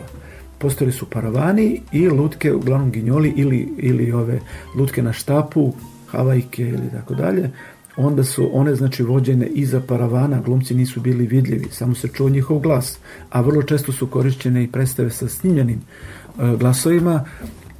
Postojali 0.59 0.92
su 0.92 1.07
paravani 1.11 1.81
i 1.92 2.09
lutke, 2.09 2.52
uglavnom 2.52 2.90
ginjoli 2.90 3.33
ili, 3.37 3.68
ili 3.78 4.12
ove 4.12 4.40
lutke 4.76 5.02
na 5.02 5.12
štapu, 5.12 5.72
havajke 6.07 6.62
ili 6.62 6.90
tako 6.92 7.14
dalje, 7.14 7.50
onda 7.96 8.24
su 8.24 8.50
one 8.52 8.74
znači 8.74 9.02
vođene 9.02 9.46
iza 9.46 9.81
paravana, 9.81 10.40
glumci 10.40 10.74
nisu 10.74 11.00
bili 11.00 11.26
vidljivi, 11.26 11.68
samo 11.70 11.94
se 11.94 12.09
čuo 12.09 12.28
njihov 12.28 12.59
glas, 12.59 12.98
a 13.31 13.40
vrlo 13.40 13.62
često 13.62 13.92
su 13.92 14.07
korišćene 14.07 14.64
i 14.64 14.72
predstave 14.72 15.11
sa 15.11 15.28
snimljenim 15.28 15.78
e, 15.78 16.57
glasovima, 16.57 17.24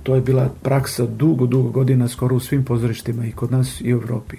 To 0.03 0.15
je 0.15 0.21
bila 0.21 0.51
praksa 0.63 1.07
dugo, 1.07 1.47
dugo 1.47 1.71
godina 1.71 2.09
skoro 2.09 2.37
u 2.37 2.41
svim 2.41 2.65
pozorištima 2.65 3.27
i 3.27 3.33
kod 3.33 3.53
nas 3.53 3.81
i 3.81 3.95
u 3.95 3.97
Evropi. 3.97 4.37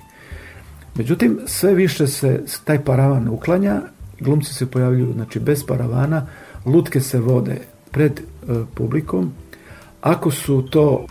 Međutim, 0.95 1.39
sve 1.45 1.73
više 1.73 2.07
se 2.07 2.43
taj 2.63 2.83
paravan 2.83 3.27
uklanja, 3.27 3.81
glumci 4.19 4.53
se 4.53 4.65
pojavljuju 4.65 5.13
znači, 5.13 5.39
bez 5.39 5.65
paravana, 5.65 6.27
lutke 6.65 7.01
se 7.01 7.19
vode 7.19 7.61
pred 7.91 8.19
e, 8.19 8.23
publikom. 8.75 9.33
Ako 10.01 10.31
su 10.31 10.61
to 10.61 11.05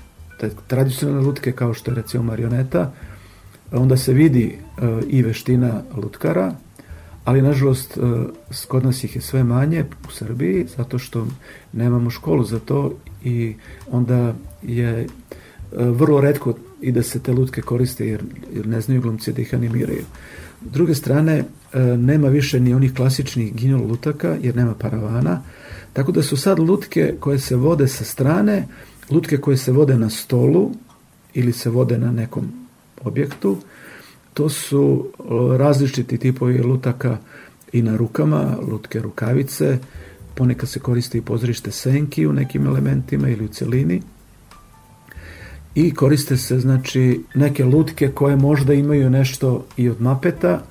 tradicionalne 0.66 1.26
lutke 1.26 1.52
kao 1.52 1.74
što 1.74 1.90
je 1.90 1.94
recimo 1.94 2.22
marioneta, 2.22 2.92
onda 3.72 3.96
se 3.96 4.12
vidi 4.12 4.58
e, 4.78 4.82
i 5.08 5.22
veština 5.22 5.82
lutkara, 5.96 6.54
ali 7.24 7.42
nažalost 7.42 7.96
e, 7.96 8.00
kod 8.68 8.84
nas 8.84 9.04
ih 9.04 9.16
je 9.16 9.22
sve 9.22 9.44
manje 9.44 9.84
u 10.08 10.12
Srbiji 10.12 10.66
zato 10.76 10.98
što 10.98 11.26
nemamo 11.72 12.10
školu 12.10 12.44
za 12.44 12.58
to 12.58 12.94
i 13.24 13.54
onda 13.90 14.34
je 14.62 15.00
e, 15.00 15.06
vrlo 15.72 16.20
redko 16.20 16.54
i 16.80 16.92
da 16.92 17.02
se 17.02 17.18
te 17.18 17.32
lutke 17.32 17.62
koriste 17.62 18.06
jer, 18.06 18.22
jer 18.54 18.66
ne 18.66 18.80
znaju 18.80 19.00
glumci 19.00 19.32
da 19.32 19.42
ih 19.42 19.54
animiraju. 19.54 20.04
S 20.68 20.72
druge 20.72 20.94
strane, 20.94 21.44
nema 21.98 22.28
više 22.28 22.60
ni 22.60 22.74
onih 22.74 22.94
klasičnih 22.94 23.54
ginjol 23.54 23.86
lutaka 23.86 24.36
jer 24.42 24.56
nema 24.56 24.74
paravana, 24.74 25.42
tako 25.92 26.12
da 26.12 26.22
su 26.22 26.36
sad 26.36 26.58
lutke 26.58 27.14
koje 27.20 27.38
se 27.38 27.56
vode 27.56 27.88
sa 27.88 28.04
strane, 28.04 28.68
lutke 29.10 29.36
koje 29.36 29.56
se 29.56 29.72
vode 29.72 29.98
na 29.98 30.10
stolu 30.10 30.70
ili 31.34 31.52
se 31.52 31.70
vode 31.70 31.98
na 31.98 32.12
nekom 32.12 32.61
objektu, 33.04 33.56
to 34.34 34.48
su 34.48 35.06
različiti 35.58 36.18
tipovi 36.18 36.58
lutaka 36.58 37.18
i 37.72 37.82
na 37.82 37.96
rukama, 37.96 38.56
lutke 38.70 39.00
rukavice, 39.00 39.78
ponekad 40.34 40.68
se 40.68 40.80
koristi 40.80 41.18
i 41.18 41.22
pozorište 41.22 41.70
senki 41.70 42.26
u 42.26 42.32
nekim 42.32 42.66
elementima 42.66 43.28
ili 43.28 43.44
u 43.44 43.48
celini. 43.48 44.02
I 45.74 45.94
koriste 45.94 46.36
se 46.36 46.58
znači 46.58 47.20
neke 47.34 47.64
lutke 47.64 48.08
koje 48.08 48.36
možda 48.36 48.74
imaju 48.74 49.10
nešto 49.10 49.64
i 49.76 49.88
od 49.88 50.00
mapeta 50.00 50.62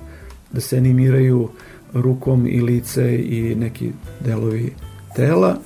da 0.52 0.62
se 0.62 0.78
animiraju 0.78 1.50
rukom 1.94 2.48
i 2.48 2.62
lice 2.62 3.16
i 3.16 3.56
neki 3.56 3.92
delovi 4.20 4.74
tela 5.16 5.58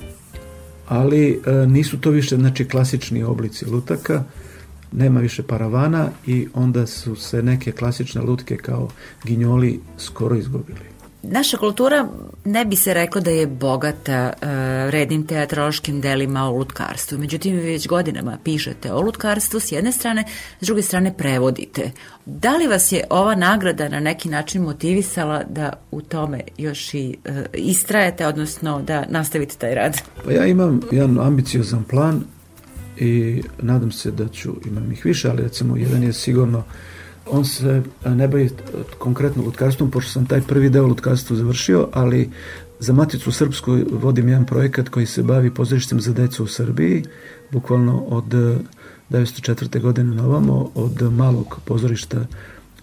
ali 0.88 1.40
e, 1.46 1.66
nisu 1.66 2.00
to 2.00 2.10
više 2.10 2.36
znači 2.36 2.68
klasični 2.68 3.22
oblici 3.22 3.66
lutaka 3.66 4.24
nema 4.92 5.20
više 5.20 5.42
paravana 5.42 6.08
i 6.26 6.48
onda 6.54 6.86
su 6.86 7.16
se 7.16 7.42
neke 7.42 7.72
klasične 7.72 8.20
lutke 8.20 8.56
kao 8.56 8.88
ginjoli 9.24 9.80
skoro 9.98 10.36
izgubili 10.36 10.96
Naša 11.28 11.56
kultura 11.56 12.08
ne 12.44 12.64
bi 12.64 12.76
se 12.76 12.94
reklo 12.94 13.20
da 13.20 13.30
je 13.30 13.46
bogata 13.46 14.32
uh, 14.32 14.48
rednim 14.90 15.26
teatrološkim 15.26 16.00
delima 16.00 16.44
o 16.44 16.50
lutkarstvu. 16.50 17.18
Međutim, 17.18 17.56
vi 17.56 17.62
već 17.62 17.88
godinama 17.88 18.38
pišete 18.44 18.92
o 18.92 19.00
lutkarstvu 19.00 19.60
s 19.60 19.72
jedne 19.72 19.92
strane, 19.92 20.24
s 20.60 20.66
druge 20.66 20.82
strane 20.82 21.14
prevodite. 21.16 21.90
Da 22.26 22.56
li 22.56 22.66
vas 22.66 22.92
je 22.92 23.04
ova 23.10 23.34
nagrada 23.34 23.88
na 23.88 24.00
neki 24.00 24.28
način 24.28 24.62
motivisala 24.62 25.42
da 25.48 25.72
u 25.90 26.00
tome 26.00 26.40
još 26.58 26.94
i 26.94 27.16
uh, 27.24 27.34
istrajete, 27.54 28.26
odnosno 28.26 28.82
da 28.82 29.04
nastavite 29.08 29.56
taj 29.58 29.74
rad? 29.74 29.96
Pa 30.24 30.32
ja 30.32 30.46
imam 30.46 30.80
jedan 30.92 31.18
ambiciozan 31.20 31.84
plan 31.84 32.24
i 32.96 33.42
nadam 33.62 33.92
se 33.92 34.10
da 34.10 34.28
ću, 34.28 34.52
imam 34.66 34.92
ih 34.92 35.04
više, 35.04 35.30
ali 35.30 35.42
recimo 35.42 35.76
jedan 35.76 36.02
je 36.02 36.12
sigurno 36.12 36.62
On 37.30 37.44
se 37.44 37.82
ne 38.06 38.28
bavi 38.28 38.50
konkretno 38.98 39.42
lutkarstvom, 39.42 39.90
pošto 39.90 40.12
sam 40.12 40.26
taj 40.26 40.40
prvi 40.40 40.70
deo 40.70 40.86
lutkarstva 40.86 41.36
završio, 41.36 41.88
ali 41.92 42.30
za 42.78 42.92
Maticu 42.92 43.32
Srpsku 43.32 43.78
vodim 43.90 44.28
jedan 44.28 44.46
projekat 44.46 44.88
koji 44.88 45.06
se 45.06 45.22
bavi 45.22 45.54
pozorištem 45.54 46.00
za 46.00 46.12
decu 46.12 46.44
u 46.44 46.46
Srbiji, 46.46 47.04
bukvalno 47.50 48.04
od 48.08 48.24
1904. 49.10 49.80
godine 49.80 50.14
na 50.14 50.24
ovamo, 50.26 50.70
od 50.74 51.12
malog 51.12 51.58
pozorišta 51.64 52.26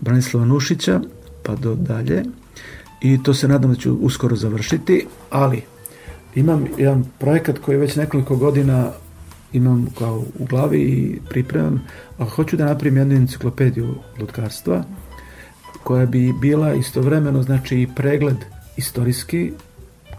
Branislava 0.02 0.46
Nušića 0.46 1.02
pa 1.44 1.56
do 1.56 1.76
dalje. 1.76 2.24
I 3.02 3.24
to 3.24 3.34
se 3.34 3.48
nadam 3.48 3.74
da 3.74 3.80
ću 3.80 3.94
uskoro 3.94 4.36
završiti, 4.36 5.08
ali 5.30 5.62
imam 6.36 6.66
jedan 6.78 7.06
projekat 7.20 7.58
koji 7.58 7.78
već 7.78 7.96
nekoliko 7.96 8.36
godina 8.36 8.92
imam 9.54 9.88
kao 9.98 10.24
u 10.40 10.46
glavi 10.46 10.82
i 10.82 11.20
pripremam, 11.30 11.84
a 12.18 12.26
hoću 12.26 12.58
da 12.58 12.66
napravim 12.66 12.98
jednu 12.98 13.16
enciklopediju 13.16 13.96
lutkarstva 14.20 14.84
koja 15.84 16.06
bi 16.06 16.34
bila 16.42 16.74
istovremeno 16.74 17.44
znači 17.44 17.82
i 17.82 17.88
pregled 17.96 18.38
istorijski 18.78 19.52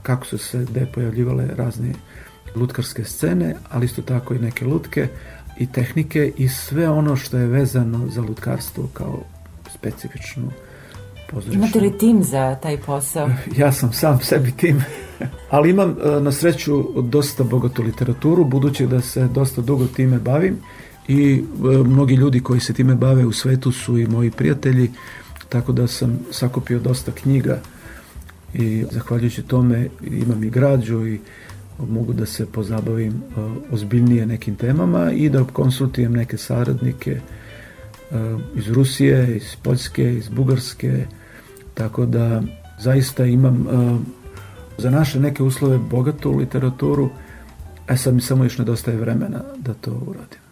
kako 0.03 0.27
su 0.27 0.39
se 0.39 0.67
gde 0.71 0.87
pojavljivale 0.95 1.47
razne 1.57 1.93
lutkarske 2.55 3.05
scene, 3.05 3.55
ali 3.71 3.87
isto 3.87 4.03
tako 4.03 4.35
i 4.35 4.39
neke 4.39 4.65
lutke 4.65 5.09
i 5.59 5.73
tehnike 5.73 6.33
i 6.37 6.49
sve 6.49 6.89
ono 6.89 7.17
što 7.17 7.37
je 7.37 7.47
vezano 7.47 8.09
za 8.09 8.23
lutkarstvo 8.23 8.89
kao 8.93 9.23
specifičnu 9.75 10.51
pozorišnu. 11.31 11.63
Imate 11.63 11.81
li 11.81 11.99
tim 11.99 12.23
za 12.23 12.55
taj 12.55 12.77
posao? 12.79 13.31
Ja 13.57 13.73
sam 13.73 13.93
sam 13.93 14.21
sebi 14.23 14.53
tim. 14.57 14.85
Ali 15.51 15.71
imam 15.71 15.91
e, 15.91 16.21
na 16.21 16.33
sreću 16.33 17.03
dosta 17.03 17.45
bogatu 17.45 17.83
literaturu, 17.83 18.45
budući 18.45 18.87
da 18.87 19.01
se 19.01 19.29
dosta 19.29 19.61
dugo 19.61 19.87
time 19.87 20.19
bavim 20.19 20.59
i 21.09 21.33
e, 21.33 21.79
mnogi 21.79 22.15
ljudi 22.15 22.41
koji 22.41 22.61
se 22.61 22.73
time 22.73 22.95
bave 22.95 23.27
u 23.27 23.33
svetu 23.33 23.73
su 23.73 23.99
i 23.99 24.07
moji 24.07 24.31
prijatelji, 24.31 24.91
tako 25.49 25.73
da 25.73 25.87
sam 25.87 26.19
sakupio 26.31 26.79
dosta 26.79 27.13
knjiga 27.13 27.61
i 28.55 28.85
zahvaljujući 28.91 29.43
tome 29.43 29.89
imam 30.03 30.45
i 30.45 30.51
građu 30.51 31.07
i 31.07 31.21
mogu 31.79 32.13
da 32.13 32.27
se 32.27 32.47
pozabavim 32.47 33.13
e, 33.13 33.41
ozbiljnije 33.71 34.27
nekim 34.27 34.57
temama 34.57 35.13
i 35.13 35.29
da 35.29 35.45
konsultujem 35.45 36.13
neke 36.13 36.37
saradnike 36.39 37.21
iz 38.55 38.69
Rusije, 38.69 39.37
iz 39.37 39.57
Poljske, 39.63 40.15
iz 40.15 40.29
Bugarske, 40.29 41.07
tako 41.75 42.07
da 42.07 42.43
zaista 42.81 43.25
imam 43.25 43.67
za 44.79 44.91
naše 44.91 45.21
neke 45.21 45.43
uslove 45.43 45.79
bogatu 45.79 46.37
literaturu, 46.37 47.11
a 47.87 47.97
sad 47.97 48.15
mi 48.15 48.21
samo 48.21 48.45
još 48.45 48.59
nedostaje 48.59 48.97
vremena 48.97 49.41
da 49.59 49.75
to 49.75 49.91
uradim. 50.07 50.44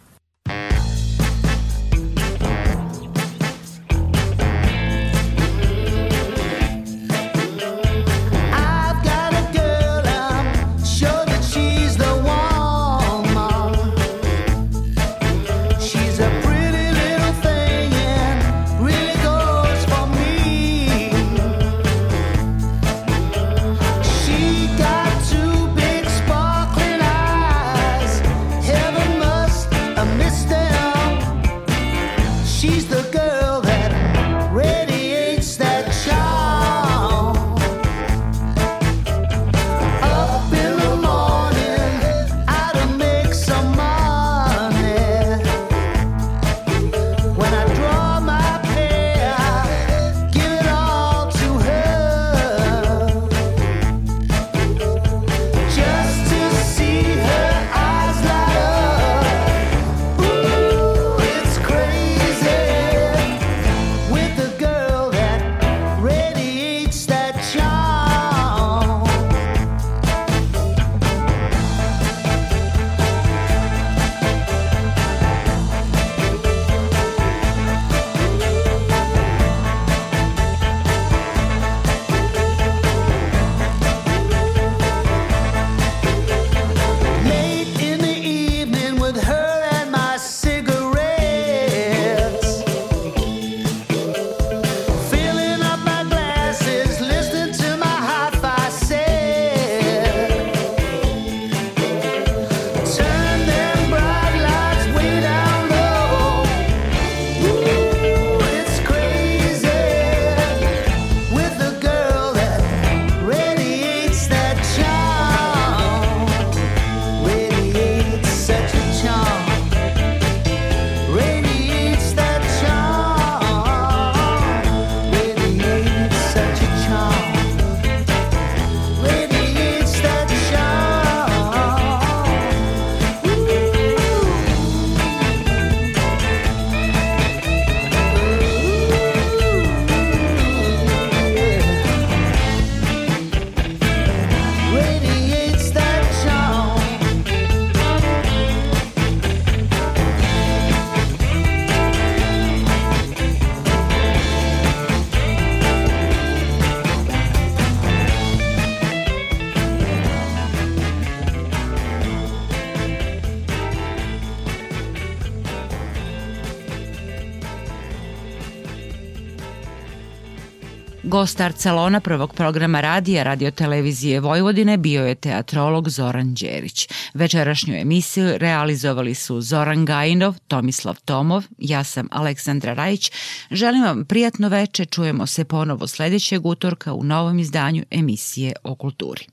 Gost 171.13 171.41
Arcelona 171.41 171.99
prvog 171.99 172.33
programa 172.33 172.81
radija 172.81 173.23
radiotelevizije 173.23 174.19
Vojvodine 174.19 174.77
bio 174.77 175.05
je 175.05 175.15
teatrolog 175.15 175.89
Zoran 175.89 176.33
Đerić. 176.33 176.89
Večerašnju 177.13 177.75
emisiju 177.75 178.37
realizovali 178.37 179.15
su 179.15 179.41
Zoran 179.41 179.85
Gajinov, 179.85 180.35
Tomislav 180.47 180.99
Tomov, 181.05 181.43
ja 181.57 181.83
sam 181.83 182.07
Aleksandra 182.11 182.73
Rajić. 182.73 183.11
Želim 183.51 183.83
vam 183.83 184.05
prijatno 184.05 184.49
veče, 184.49 184.85
čujemo 184.85 185.27
se 185.27 185.45
ponovo 185.45 185.87
sledećeg 185.87 186.45
utorka 186.45 186.93
u 186.93 187.03
novom 187.03 187.39
izdanju 187.39 187.83
emisije 187.91 188.53
o 188.63 188.75
kulturi. 188.75 189.27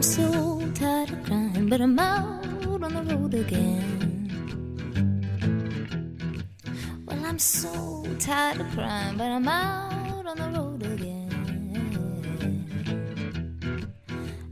I'm 0.00 0.04
so 0.04 0.72
tired 0.72 1.10
of 1.10 1.22
crying, 1.24 1.68
but 1.68 1.78
I'm 1.82 1.98
out 1.98 2.82
on 2.82 2.94
the 2.94 3.02
road 3.14 3.34
again. 3.34 4.32
Well, 7.04 7.22
I'm 7.22 7.38
so 7.38 8.06
tired 8.18 8.62
of 8.62 8.70
crying, 8.70 9.18
but 9.18 9.26
I'm 9.26 9.46
out 9.46 10.26
on 10.26 10.38
the 10.38 10.48
road 10.58 10.82
again. 10.84 11.28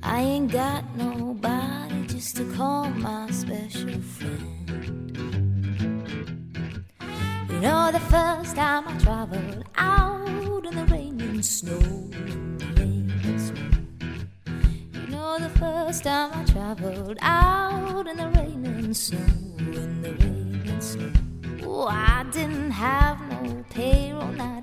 I 0.03 0.21
ain't 0.21 0.53
got 0.53 0.85
nobody 0.99 2.07
just 2.09 2.37
to 2.37 2.45
call 2.53 2.91
my 2.91 3.31
special 3.31 4.03
friend. 4.03 5.17
You 7.49 7.61
know, 7.61 7.91
the 7.91 8.01
first 8.11 8.55
time 8.55 8.87
I 8.87 8.99
traveled 8.99 9.65
out 9.77 10.67
in 10.67 10.77
the 10.77 10.85
rain 10.93 11.19
and 11.23 11.43
snow. 11.43 11.78
First 15.89 16.05
time 16.05 16.31
I 16.35 16.45
traveled 16.45 17.17
out 17.23 18.07
in 18.07 18.19
the 18.19 18.29
rain 18.29 18.67
and 18.67 18.95
snow, 18.95 19.17
in 19.59 20.03
the 20.03 20.13
rain 20.13 20.63
and 20.67 20.85
snow. 20.85 21.11
Oh, 21.63 21.87
I 21.87 22.27
didn't 22.31 22.73
have 22.73 23.19
no 23.43 23.65
payroll, 23.71 24.29
not 24.33 24.58